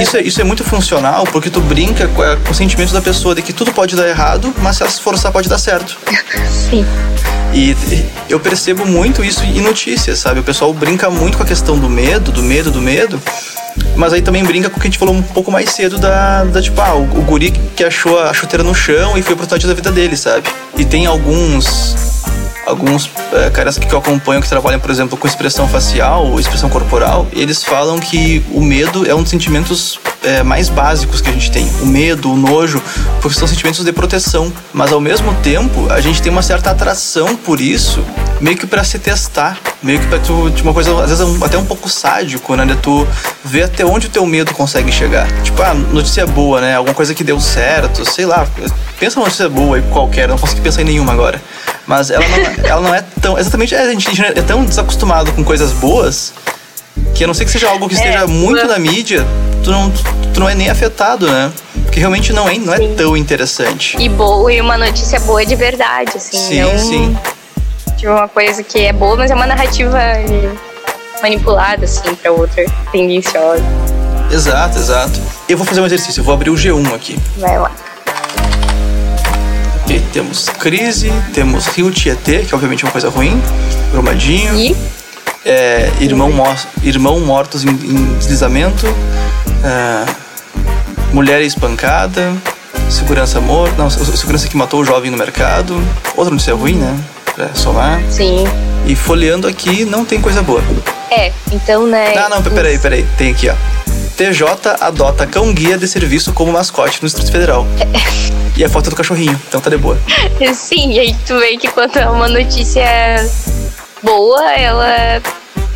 isso 0.02 0.18
é, 0.18 0.22
isso 0.22 0.42
é 0.42 0.44
muito 0.44 0.64
funcional 0.64 1.26
porque 1.26 1.50
tu 1.50 1.60
brinca 1.62 2.08
com, 2.10 2.24
é, 2.24 2.36
com 2.36 2.52
o 2.52 2.56
sentimento 2.56 2.94
da 2.94 3.02
pessoa 3.02 3.34
de 3.34 3.42
que 3.42 3.54
tudo 3.54 3.72
pode 3.74 3.96
dar 3.96 4.08
errado, 4.08 4.54
mas 4.62 4.78
se 4.78 4.84
ela 4.84 4.92
se 4.92 4.98
esforçar 4.98 5.32
pode 5.32 5.50
dar 5.50 5.58
certo. 5.58 5.98
Sim. 6.70 6.86
E 7.54 7.76
eu 8.30 8.40
percebo 8.40 8.86
muito 8.86 9.24
isso 9.24 9.44
em 9.44 9.62
notícias, 9.62 10.20
sabe? 10.20 10.40
O 10.40 10.44
pessoal 10.44 10.74
brinca 10.74 11.10
muito 11.10 11.38
com 11.38 11.44
a 11.44 11.46
questão 11.46 11.78
do 11.78 11.90
medo, 11.90 12.32
do 12.32 12.44
medo, 12.44 12.70
do 12.70 12.82
medo. 12.82 13.20
Mas 13.96 14.14
aí 14.14 14.22
também 14.22 14.44
brinca 14.44 14.70
com 14.70 14.78
o 14.78 14.80
que 14.80 14.88
a 14.88 14.90
gente 14.90 15.00
falou 15.00 15.16
um 15.16 15.22
pouco 15.22 15.52
mais 15.52 15.70
cedo 15.72 15.98
da, 15.98 16.44
da 16.44 16.62
tipo, 16.62 16.80
ah, 16.82 16.96
o, 16.96 17.02
o 17.02 17.22
guri 17.24 17.52
que 17.76 17.84
achou 17.84 18.20
a 18.20 18.34
chuteira 18.34 18.64
no 18.64 18.76
chão 18.76 19.18
e 19.18 19.22
foi 19.22 19.36
pro 19.36 19.48
da 19.48 19.74
vida 19.74 19.92
dele, 19.92 20.18
sabe? 20.18 20.48
E 20.78 20.86
tem 20.86 21.06
alguns 21.06 21.96
alguns 22.68 23.10
é, 23.32 23.50
caras 23.50 23.78
que 23.78 23.92
eu 23.92 23.98
acompanho 23.98 24.42
que 24.42 24.50
trabalham, 24.50 24.80
por 24.80 24.92
exemplo, 24.92 25.18
com 25.18 25.26
expressão 25.26 25.68
facial, 25.68 26.38
expressão 26.38 26.70
corporal, 26.70 27.26
eles 27.32 27.64
falam 27.64 27.98
que 27.98 28.44
o 28.52 28.62
medo 28.62 29.10
é 29.10 29.16
um 29.16 29.22
dos 29.22 29.30
sentimentos 29.30 30.00
é, 30.24 30.44
mais 30.44 30.68
básicos 30.68 31.22
que 31.22 31.30
a 31.30 31.34
gente 31.34 31.50
tem. 31.50 31.66
O 31.82 31.86
medo, 31.86 32.32
o 32.32 32.36
nojo, 32.36 32.82
porque 33.22 33.40
são 33.40 33.48
sentimentos 33.48 33.84
de 33.84 33.94
proteção. 33.94 34.52
Mas 34.74 34.92
ao 34.92 35.00
mesmo 35.00 35.34
tempo, 35.36 35.90
a 35.90 36.02
gente 36.02 36.22
tem 36.22 36.32
uma 36.32 36.42
certa 36.42 36.72
atração 36.72 37.36
por 37.38 37.62
isso, 37.62 38.04
meio 38.42 38.58
que 38.58 38.68
para 38.68 38.84
se 38.84 39.00
testar, 39.00 39.58
meio 39.82 40.00
que 40.00 40.08
para 40.08 40.20
tu, 40.20 40.52
tipo, 40.52 40.68
uma 40.68 40.74
coisa, 40.74 40.92
às 41.02 41.10
vezes 41.10 41.42
até 41.42 41.58
um 41.58 41.66
pouco 41.66 41.88
sádico, 41.88 42.54
né? 42.56 42.66
De 42.66 42.76
tu 42.76 43.08
ver 43.46 43.64
até 43.64 43.86
onde 43.86 44.08
o 44.08 44.10
teu 44.10 44.26
medo 44.26 44.54
consegue 44.54 44.92
chegar. 44.92 45.26
Tipo, 45.42 45.62
ah, 45.62 45.74
notícia 45.74 46.28
boa, 46.28 46.60
né? 46.60 46.76
Alguma 46.76 46.94
coisa 46.94 47.16
que 47.16 47.24
deu 47.24 47.40
certo, 47.40 48.04
sei 48.10 48.26
lá. 48.26 48.46
Pensa 49.00 49.16
numa 49.16 49.26
notícia 49.26 49.48
boa 49.48 49.78
aí 49.78 49.84
qualquer, 49.84 50.28
não 50.28 50.38
consigo 50.38 50.62
pensar 50.62 50.82
em 50.82 50.86
nenhuma 50.86 51.14
agora. 51.14 51.42
Mas 51.88 52.12
ela 52.12 52.28
não, 52.28 52.38
é, 52.38 52.56
ela 52.64 52.82
não 52.82 52.94
é 52.94 53.04
tão. 53.22 53.40
Exatamente, 53.40 53.74
é, 53.74 53.82
a 53.82 53.90
gente 53.90 54.22
é 54.22 54.42
tão 54.42 54.66
desacostumado 54.66 55.32
com 55.32 55.44
coisas 55.44 55.72
boas 55.72 56.34
que 57.16 57.24
a 57.24 57.28
não 57.28 57.34
ser 57.34 57.46
que 57.46 57.52
seja 57.52 57.70
algo 57.70 57.88
que 57.88 57.96
é, 57.96 57.98
esteja 57.98 58.28
muito 58.28 58.68
na 58.68 58.78
mídia, 58.78 59.26
tu 59.64 59.72
não, 59.72 59.90
tu 60.34 60.40
não 60.40 60.50
é 60.50 60.54
nem 60.54 60.70
afetado, 60.70 61.32
né? 61.32 61.52
Porque 61.84 62.00
realmente 62.00 62.34
não 62.34 62.48
é, 62.48 62.58
não 62.58 62.74
é 62.74 62.80
tão 62.96 63.16
interessante. 63.16 63.98
E 64.00 64.10
boa, 64.10 64.52
e 64.52 64.60
uma 64.60 64.78
notícia 64.78 65.20
boa 65.22 65.46
de 65.46 65.56
verdade, 65.56 66.12
assim. 66.16 66.38
Sim, 66.38 66.62
não, 66.62 66.78
sim. 66.78 67.18
Tipo, 67.96 68.12
uma 68.12 68.28
coisa 68.28 68.62
que 68.62 68.80
é 68.80 68.94
boa, 68.94 69.16
mas 69.16 69.32
é 69.32 69.36
uma 69.36 69.48
narrativa 69.48 69.98
manipulada, 71.22 71.86
assim, 71.86 72.14
pra 72.16 72.32
outra, 72.32 72.66
tendenciosa. 72.92 73.64
Exato, 74.32 74.78
exato. 74.78 75.20
Eu 75.48 75.58
vou 75.58 75.66
fazer 75.66 75.82
um 75.82 75.86
exercício, 75.86 76.20
eu 76.20 76.24
vou 76.24 76.34
abrir 76.34 76.50
o 76.50 76.56
G1 76.56 76.94
aqui. 76.94 77.18
Vai 77.38 77.58
lá. 77.58 77.72
E 79.90 80.00
temos 80.12 80.50
crise, 80.50 81.12
temos 81.34 81.68
rio 81.68 81.90
Tietê, 81.92 82.40
que 82.40 82.54
obviamente 82.54 82.84
é 82.84 82.88
uma 82.88 82.92
coisa 82.92 83.10
ruim, 83.10 83.42
Brumadinho. 83.92 84.56
E? 84.56 84.76
É, 85.46 85.90
irmão, 86.02 86.32
irmão 86.84 87.20
mortos 87.22 87.64
em, 87.64 87.70
em 87.70 88.18
deslizamento, 88.18 88.86
é, 89.64 90.06
mulher 91.14 91.42
espancada, 91.42 92.34
segurança 92.90 93.40
morta, 93.40 93.76
não, 93.78 93.90
segurança 93.90 94.48
que 94.48 94.58
matou 94.58 94.82
o 94.82 94.86
jovem 94.86 95.10
no 95.10 95.18
mercado, 95.18 95.82
outra 96.16 96.32
notícia 96.32 96.54
ruim, 96.54 96.76
né? 96.76 97.00
Pra 97.34 97.56
somar. 97.56 98.02
Sim. 98.10 98.44
E 98.86 98.96
folheando 98.96 99.48
aqui 99.48 99.86
não 99.86 100.04
tem 100.04 100.20
coisa 100.20 100.42
boa. 100.42 100.62
É, 101.10 101.32
então, 101.52 101.88
né? 101.88 102.14
Não, 102.14 102.30
não, 102.30 102.44
peraí, 102.44 102.78
peraí, 102.78 103.06
tem 103.18 103.32
aqui, 103.32 103.50
ó. 103.50 103.77
TJ 104.18 104.78
adota 104.82 105.28
cão 105.28 105.54
guia 105.54 105.78
de 105.78 105.88
serviço 105.88 106.34
como 106.34 106.52
mascote 106.52 107.00
no 107.04 107.08
Distrito 107.08 107.32
Federal. 107.32 107.68
E 108.56 108.66
a 108.66 108.70
foto 108.70 108.90
do 108.90 108.96
cachorrinho, 108.96 109.40
então 109.48 109.62
tá 109.62 109.70
de 109.70 109.78
boa. 109.78 109.96
Sim, 110.56 110.94
e 110.94 111.00
aí 111.00 111.16
tu 111.28 111.38
vê 111.38 111.56
que 111.58 111.68
quando 111.68 111.96
é 111.98 112.10
uma 112.10 112.28
notícia 112.28 112.84
boa, 114.02 114.52
ela 114.54 115.22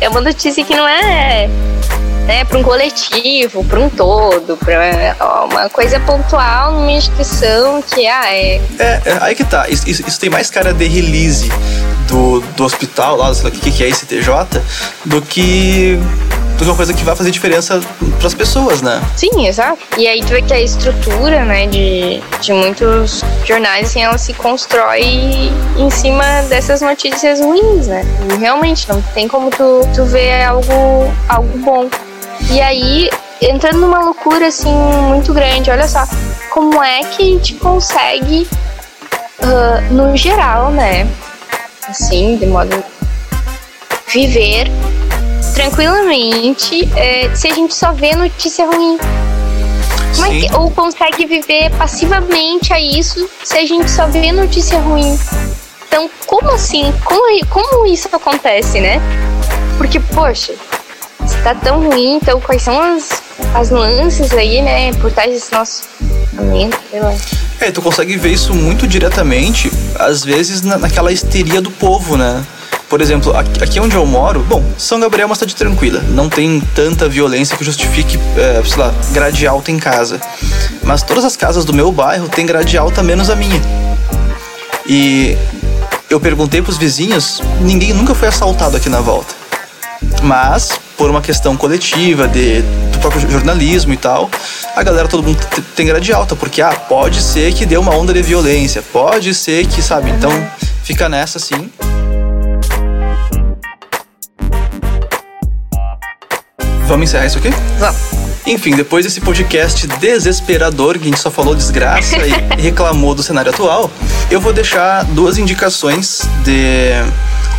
é 0.00 0.08
uma 0.08 0.20
notícia 0.20 0.64
que 0.64 0.74
não 0.74 0.88
é 0.88 1.48
né, 2.26 2.44
para 2.44 2.58
um 2.58 2.64
coletivo, 2.64 3.64
para 3.64 3.78
um 3.78 3.88
todo, 3.88 4.56
para 4.56 5.46
uma 5.48 5.68
coisa 5.68 6.00
pontual 6.00 6.72
numa 6.72 6.90
instituição 6.90 7.80
que 7.80 8.08
ah, 8.08 8.26
é... 8.26 8.56
é. 8.78 9.02
É, 9.04 9.18
aí 9.20 9.36
que 9.36 9.44
tá. 9.44 9.68
Isso, 9.68 9.88
isso, 9.88 10.04
isso, 10.06 10.18
tem 10.18 10.28
mais 10.28 10.50
cara 10.50 10.72
de 10.72 10.86
release 10.86 11.48
do, 12.08 12.40
do 12.56 12.64
hospital, 12.64 13.16
lá, 13.16 13.32
sei 13.32 13.44
lá 13.44 13.50
o 13.50 13.52
que, 13.52 13.70
que 13.70 13.84
é 13.84 13.88
esse 13.88 14.04
TJ, 14.06 14.60
do 15.04 15.22
que 15.22 15.96
que 16.64 16.70
uma 16.70 16.76
coisa 16.76 16.94
que 16.94 17.04
vai 17.04 17.16
fazer 17.16 17.30
diferença 17.30 17.80
para 18.18 18.26
as 18.26 18.34
pessoas, 18.34 18.82
né? 18.82 19.00
Sim, 19.16 19.46
exato. 19.46 19.78
E 19.96 20.06
aí 20.06 20.20
tu 20.20 20.28
vê 20.28 20.42
que 20.42 20.52
a 20.52 20.60
estrutura, 20.60 21.44
né, 21.44 21.66
de, 21.66 22.20
de 22.40 22.52
muitos 22.52 23.22
jornais, 23.44 23.88
assim, 23.88 24.02
ela 24.02 24.18
se 24.18 24.32
constrói 24.34 25.02
em 25.76 25.90
cima 25.90 26.24
dessas 26.48 26.80
notícias 26.80 27.40
ruins, 27.40 27.86
né? 27.88 28.04
E 28.32 28.38
realmente 28.38 28.88
não 28.88 29.00
tem 29.14 29.26
como 29.26 29.50
tu, 29.50 29.80
tu 29.94 30.04
ver 30.04 30.44
algo, 30.44 31.12
algo 31.28 31.58
bom. 31.58 31.88
E 32.50 32.60
aí, 32.60 33.10
entrando 33.40 33.78
numa 33.78 34.00
loucura, 34.00 34.46
assim, 34.46 34.72
muito 34.72 35.32
grande, 35.32 35.70
olha 35.70 35.88
só, 35.88 36.04
como 36.50 36.82
é 36.82 37.00
que 37.04 37.22
a 37.22 37.26
gente 37.26 37.54
consegue, 37.54 38.48
uh, 39.40 39.94
no 39.94 40.16
geral, 40.16 40.70
né, 40.70 41.08
assim, 41.88 42.36
de 42.36 42.46
modo 42.46 42.82
viver 44.12 44.70
tranquilamente 45.54 46.88
é, 46.96 47.34
se 47.34 47.48
a 47.48 47.54
gente 47.54 47.74
só 47.74 47.92
vê 47.92 48.14
notícia 48.14 48.66
ruim. 48.66 48.98
Como 50.14 50.26
é 50.26 50.40
que, 50.40 50.54
ou 50.54 50.70
consegue 50.70 51.26
viver 51.26 51.70
passivamente 51.76 52.72
a 52.72 52.80
isso 52.80 53.28
se 53.42 53.56
a 53.56 53.66
gente 53.66 53.90
só 53.90 54.06
vê 54.06 54.30
notícia 54.30 54.78
ruim? 54.78 55.18
Então, 55.86 56.10
como 56.26 56.50
assim? 56.50 56.92
Como, 57.04 57.46
como 57.46 57.86
isso 57.86 58.08
acontece, 58.12 58.80
né? 58.80 59.00
Porque, 59.78 59.98
poxa, 60.00 60.54
se 61.26 61.36
tá 61.42 61.54
tão 61.54 61.82
ruim, 61.88 62.16
então 62.16 62.40
quais 62.40 62.62
são 62.62 62.80
as, 62.80 63.22
as 63.54 63.70
nuances 63.70 64.32
aí, 64.32 64.62
né, 64.62 64.92
por 64.94 65.10
trás 65.10 65.30
desse 65.30 65.52
nosso 65.52 65.84
momento, 66.32 66.78
sei 66.90 67.00
lá. 67.00 67.14
É, 67.60 67.70
tu 67.70 67.80
consegue 67.80 68.16
ver 68.16 68.32
isso 68.32 68.54
muito 68.54 68.86
diretamente, 68.86 69.70
às 69.98 70.24
vezes 70.24 70.62
na, 70.62 70.78
naquela 70.78 71.12
histeria 71.12 71.60
do 71.60 71.70
povo, 71.70 72.16
né? 72.16 72.44
Por 72.92 73.00
exemplo, 73.00 73.34
aqui 73.34 73.80
onde 73.80 73.96
eu 73.96 74.04
moro, 74.04 74.40
bom, 74.40 74.62
São 74.76 75.00
Gabriel 75.00 75.24
é 75.24 75.26
uma 75.28 75.34
cidade 75.34 75.56
tranquila, 75.56 76.04
não 76.10 76.28
tem 76.28 76.60
tanta 76.74 77.08
violência 77.08 77.56
que 77.56 77.64
justifique, 77.64 78.18
é, 78.36 78.62
sei 78.62 78.76
lá, 78.76 78.92
grade 79.12 79.46
alta 79.46 79.70
em 79.70 79.78
casa. 79.78 80.20
Mas 80.82 81.02
todas 81.02 81.24
as 81.24 81.34
casas 81.34 81.64
do 81.64 81.72
meu 81.72 81.90
bairro 81.90 82.28
têm 82.28 82.44
grade 82.44 82.76
alta 82.76 83.02
menos 83.02 83.30
a 83.30 83.34
minha. 83.34 83.58
E 84.86 85.38
eu 86.10 86.20
perguntei 86.20 86.60
pros 86.60 86.76
vizinhos, 86.76 87.40
ninguém 87.62 87.94
nunca 87.94 88.14
foi 88.14 88.28
assaltado 88.28 88.76
aqui 88.76 88.90
na 88.90 89.00
volta. 89.00 89.34
Mas, 90.22 90.72
por 90.98 91.08
uma 91.08 91.22
questão 91.22 91.56
coletiva, 91.56 92.28
de, 92.28 92.60
do 92.60 92.98
próprio 92.98 93.26
jornalismo 93.30 93.94
e 93.94 93.96
tal, 93.96 94.30
a 94.76 94.82
galera, 94.82 95.08
todo 95.08 95.22
mundo 95.22 95.38
tem 95.74 95.86
grade 95.86 96.12
alta, 96.12 96.36
porque, 96.36 96.60
ah, 96.60 96.74
pode 96.74 97.22
ser 97.22 97.54
que 97.54 97.64
dê 97.64 97.78
uma 97.78 97.96
onda 97.96 98.12
de 98.12 98.20
violência, 98.20 98.82
pode 98.82 99.32
ser 99.32 99.66
que, 99.66 99.80
sabe, 99.80 100.10
então 100.10 100.30
fica 100.84 101.08
nessa 101.08 101.38
assim. 101.38 101.70
Vamos 106.86 107.08
encerrar 107.08 107.26
isso 107.26 107.38
aqui? 107.38 107.50
Vamos. 107.78 108.22
Enfim, 108.44 108.74
depois 108.74 109.04
desse 109.04 109.20
podcast 109.20 109.86
desesperador, 109.86 110.98
que 110.98 111.04
a 111.04 111.04
gente 111.04 111.20
só 111.20 111.30
falou 111.30 111.54
desgraça 111.54 112.16
e 112.26 112.32
reclamou 112.60 113.14
do 113.14 113.22
cenário 113.22 113.52
atual, 113.52 113.90
eu 114.30 114.40
vou 114.40 114.52
deixar 114.52 115.04
duas 115.04 115.38
indicações 115.38 116.22
de, 116.42 116.90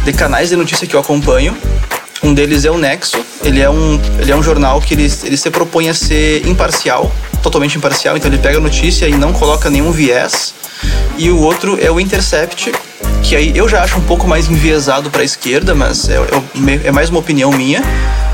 de 0.04 0.12
canais 0.12 0.50
de 0.50 0.58
notícia 0.58 0.86
que 0.86 0.94
eu 0.94 1.00
acompanho. 1.00 1.56
Um 2.22 2.34
deles 2.34 2.66
é 2.66 2.72
o 2.72 2.78
Nexo, 2.78 3.18
ele 3.44 3.62
é 3.62 3.70
um, 3.70 4.00
ele 4.20 4.32
é 4.32 4.36
um 4.36 4.44
jornal 4.44 4.82
que 4.82 4.94
ele, 4.94 5.12
ele 5.24 5.38
se 5.38 5.50
propõe 5.50 5.90
a 5.90 5.94
ser 5.94 6.46
imparcial, 6.48 7.12
totalmente 7.42 7.78
imparcial, 7.78 8.16
então 8.18 8.30
ele 8.30 8.38
pega 8.38 8.58
a 8.58 8.62
notícia 8.62 9.08
e 9.08 9.16
não 9.16 9.34
coloca 9.34 9.70
nenhum 9.70 9.92
viés. 9.92 10.54
E 11.18 11.30
o 11.30 11.40
outro 11.40 11.78
é 11.82 11.90
o 11.90 12.00
Intercept, 12.00 12.72
que 13.24 13.36
aí 13.36 13.54
eu 13.56 13.68
já 13.70 13.82
acho 13.82 13.98
um 13.98 14.02
pouco 14.02 14.28
mais 14.28 14.50
enviesado 14.50 15.10
para 15.10 15.22
a 15.22 15.26
esquerda, 15.26 15.74
mas 15.74 16.10
é, 16.10 16.16
é, 16.16 16.88
é 16.88 16.92
mais 16.92 17.10
uma 17.10 17.20
opinião 17.20 17.52
minha 17.52 17.82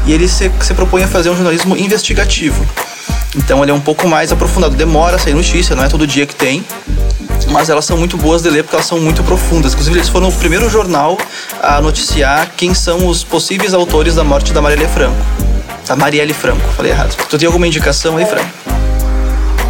e 0.06 0.12
ele 0.12 0.28
se, 0.28 0.52
se 0.62 0.74
propõe 0.74 1.04
a 1.04 1.08
fazer 1.08 1.30
um 1.30 1.36
jornalismo 1.36 1.78
investigativo. 1.78 2.66
Então 3.36 3.64
ele 3.64 3.72
é 3.72 3.74
um 3.74 3.80
pouco 3.80 4.08
mais 4.08 4.32
aprofundado. 4.32 4.76
Demora 4.76 5.16
a 5.16 5.20
sair 5.20 5.34
notícia, 5.34 5.76
não 5.76 5.84
é 5.84 5.88
todo 5.88 6.08
dia 6.08 6.26
que 6.26 6.34
tem. 6.34 6.66
Mas 7.52 7.70
elas 7.70 7.86
são 7.86 7.98
muito 7.98 8.18
boas 8.18 8.42
de 8.42 8.50
ler 8.50 8.64
porque 8.64 8.76
elas 8.76 8.88
são 8.88 9.00
muito 9.00 9.24
profundas. 9.24 9.74
Inclusive, 9.74 9.98
eles 9.98 10.10
foram 10.10 10.30
o 10.30 10.32
primeiro 10.32 10.70
jornal 10.70 11.18
a 11.62 11.80
noticiar 11.82 12.52
quem 12.58 12.74
são 12.74 13.08
os 13.08 13.24
possíveis 13.24 13.74
autores 13.74 14.16
da 14.16 14.24
morte 14.24 14.52
da 14.52 14.62
Marielle 14.62 14.88
Franco. 14.88 15.18
Da 15.88 15.96
Marielle 15.96 16.34
Franco, 16.34 16.68
falei 16.76 16.92
errado. 16.92 17.16
Tu 17.30 17.38
tem 17.38 17.48
alguma 17.48 17.66
indicação 17.66 18.18
aí, 18.18 18.26
Franco? 18.26 18.69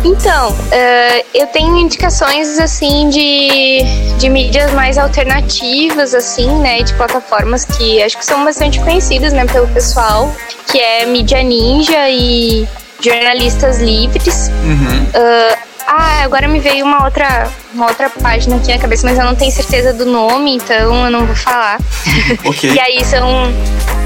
Então, 0.04 0.52
uh, 0.52 1.26
eu 1.34 1.48
tenho 1.48 1.78
indicações 1.78 2.58
assim 2.58 3.10
de, 3.10 3.82
de 4.18 4.30
mídias 4.30 4.72
mais 4.74 4.98
alternativas, 4.98 6.14
assim, 6.14 6.50
né? 6.60 6.82
De 6.84 6.94
plataformas 6.94 7.66
que 7.66 8.02
acho 8.02 8.18
que 8.18 8.26
são 8.26 8.44
bastante 8.46 8.80
conhecidas, 8.80 9.34
né, 9.34 9.46
pelo 9.46 9.68
pessoal, 9.68 10.34
que 10.72 10.80
é 10.80 11.06
Mídia 11.06 11.44
Ninja 11.44 12.10
e 12.10 12.68
Jornalistas 13.02 13.80
Livres. 13.80 14.50
Uhum. 14.64 15.04
Uh, 15.04 15.70
Ah, 15.92 16.22
agora 16.24 16.48
me 16.48 16.60
veio 16.60 16.86
uma 16.86 17.04
outra, 17.04 17.50
uma 17.74 17.88
outra 17.88 18.12
página 18.12 18.58
aqui 18.58 18.72
na 18.72 18.78
cabeça, 18.78 19.08
mas 19.08 19.18
eu 19.18 19.26
não 19.26 19.34
tenho 19.34 19.52
certeza 19.52 19.92
do 19.92 20.06
nome, 20.06 20.56
então 20.58 21.06
eu 21.06 21.10
não 21.10 21.26
vou 21.26 21.36
falar. 21.36 21.80
Ok. 22.46 22.72
e 22.72 22.80
aí 22.80 23.04
são, 23.04 23.48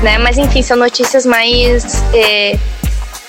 né? 0.01 0.17
Mas 0.17 0.37
enfim, 0.37 0.61
são 0.61 0.77
notícias 0.77 1.25
mais 1.25 2.01
é, 2.13 2.57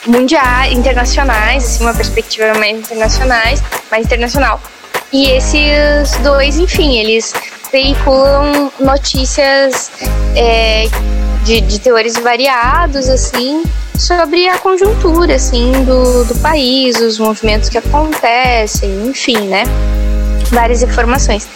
mundiais, 0.06 0.72
internacionais, 0.72 1.64
assim, 1.64 1.84
uma 1.84 1.94
perspectiva 1.94 2.54
mais 2.58 2.78
internacionais, 2.78 3.62
mais 3.90 4.04
internacional. 4.04 4.60
E 5.12 5.30
esses 5.30 6.16
dois, 6.22 6.58
enfim, 6.58 6.98
eles 6.98 7.32
veiculam 7.70 8.72
notícias 8.80 9.90
é, 10.34 10.86
de, 11.44 11.60
de 11.60 11.78
teores 11.78 12.14
variados, 12.14 13.08
assim, 13.08 13.62
sobre 13.96 14.48
a 14.48 14.58
conjuntura, 14.58 15.36
assim, 15.36 15.72
do, 15.84 16.24
do 16.24 16.34
país, 16.40 17.00
os 17.00 17.18
movimentos 17.18 17.68
que 17.68 17.78
acontecem, 17.78 19.06
enfim, 19.06 19.48
né? 19.48 19.64
Várias 20.50 20.82
informações. 20.82 21.46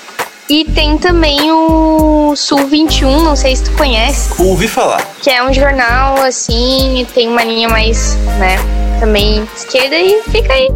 E 0.51 0.65
tem 0.65 0.97
também 0.97 1.53
o 1.53 2.35
Sul 2.35 2.67
21, 2.69 3.23
não 3.23 3.37
sei 3.37 3.55
se 3.55 3.65
tu 3.65 3.73
conhece. 3.73 4.31
Ouvi 4.43 4.67
falar. 4.67 5.05
Que 5.21 5.29
é 5.29 5.45
um 5.45 5.53
jornal, 5.53 6.23
assim, 6.23 7.07
tem 7.15 7.29
uma 7.29 7.45
linha 7.45 7.69
mais, 7.69 8.15
né, 8.39 8.57
também 8.99 9.47
esquerda 9.55 9.95
e 9.97 10.23
fica 10.23 10.51
aí. 10.55 10.69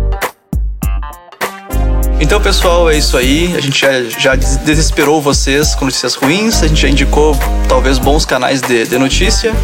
Então, 2.21 2.39
pessoal, 2.39 2.91
é 2.91 2.99
isso 2.99 3.17
aí. 3.17 3.55
A 3.57 3.61
gente 3.61 3.81
já, 3.81 4.03
já 4.03 4.35
desesperou 4.37 5.23
vocês 5.23 5.75
com 5.75 5.87
notícias 5.87 6.15
ruins. 6.17 6.63
A 6.63 6.69
gente 6.69 6.83
já 6.83 6.89
indicou 6.89 7.35
talvez 7.67 7.99
bons 7.99 8.27
canais 8.27 8.61
de, 8.61 8.87
de 8.87 8.99
notícia. 8.99 9.55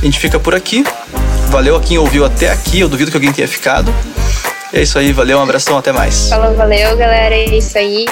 A 0.00 0.04
gente 0.04 0.18
fica 0.18 0.38
por 0.38 0.54
aqui. 0.54 0.84
Valeu 1.48 1.76
a 1.76 1.80
quem 1.80 1.96
ouviu 1.96 2.26
até 2.26 2.50
aqui. 2.50 2.80
Eu 2.80 2.90
duvido 2.90 3.10
que 3.10 3.16
alguém 3.16 3.32
tenha 3.32 3.48
ficado. 3.48 3.92
É 4.72 4.82
isso 4.82 4.98
aí. 4.98 5.12
Valeu, 5.12 5.38
um 5.38 5.42
abração. 5.42 5.78
Até 5.78 5.92
mais. 5.92 6.28
Falou, 6.28 6.54
valeu, 6.54 6.96
galera. 6.96 7.34
É 7.34 7.56
isso 7.56 7.76
aí. 7.76 8.06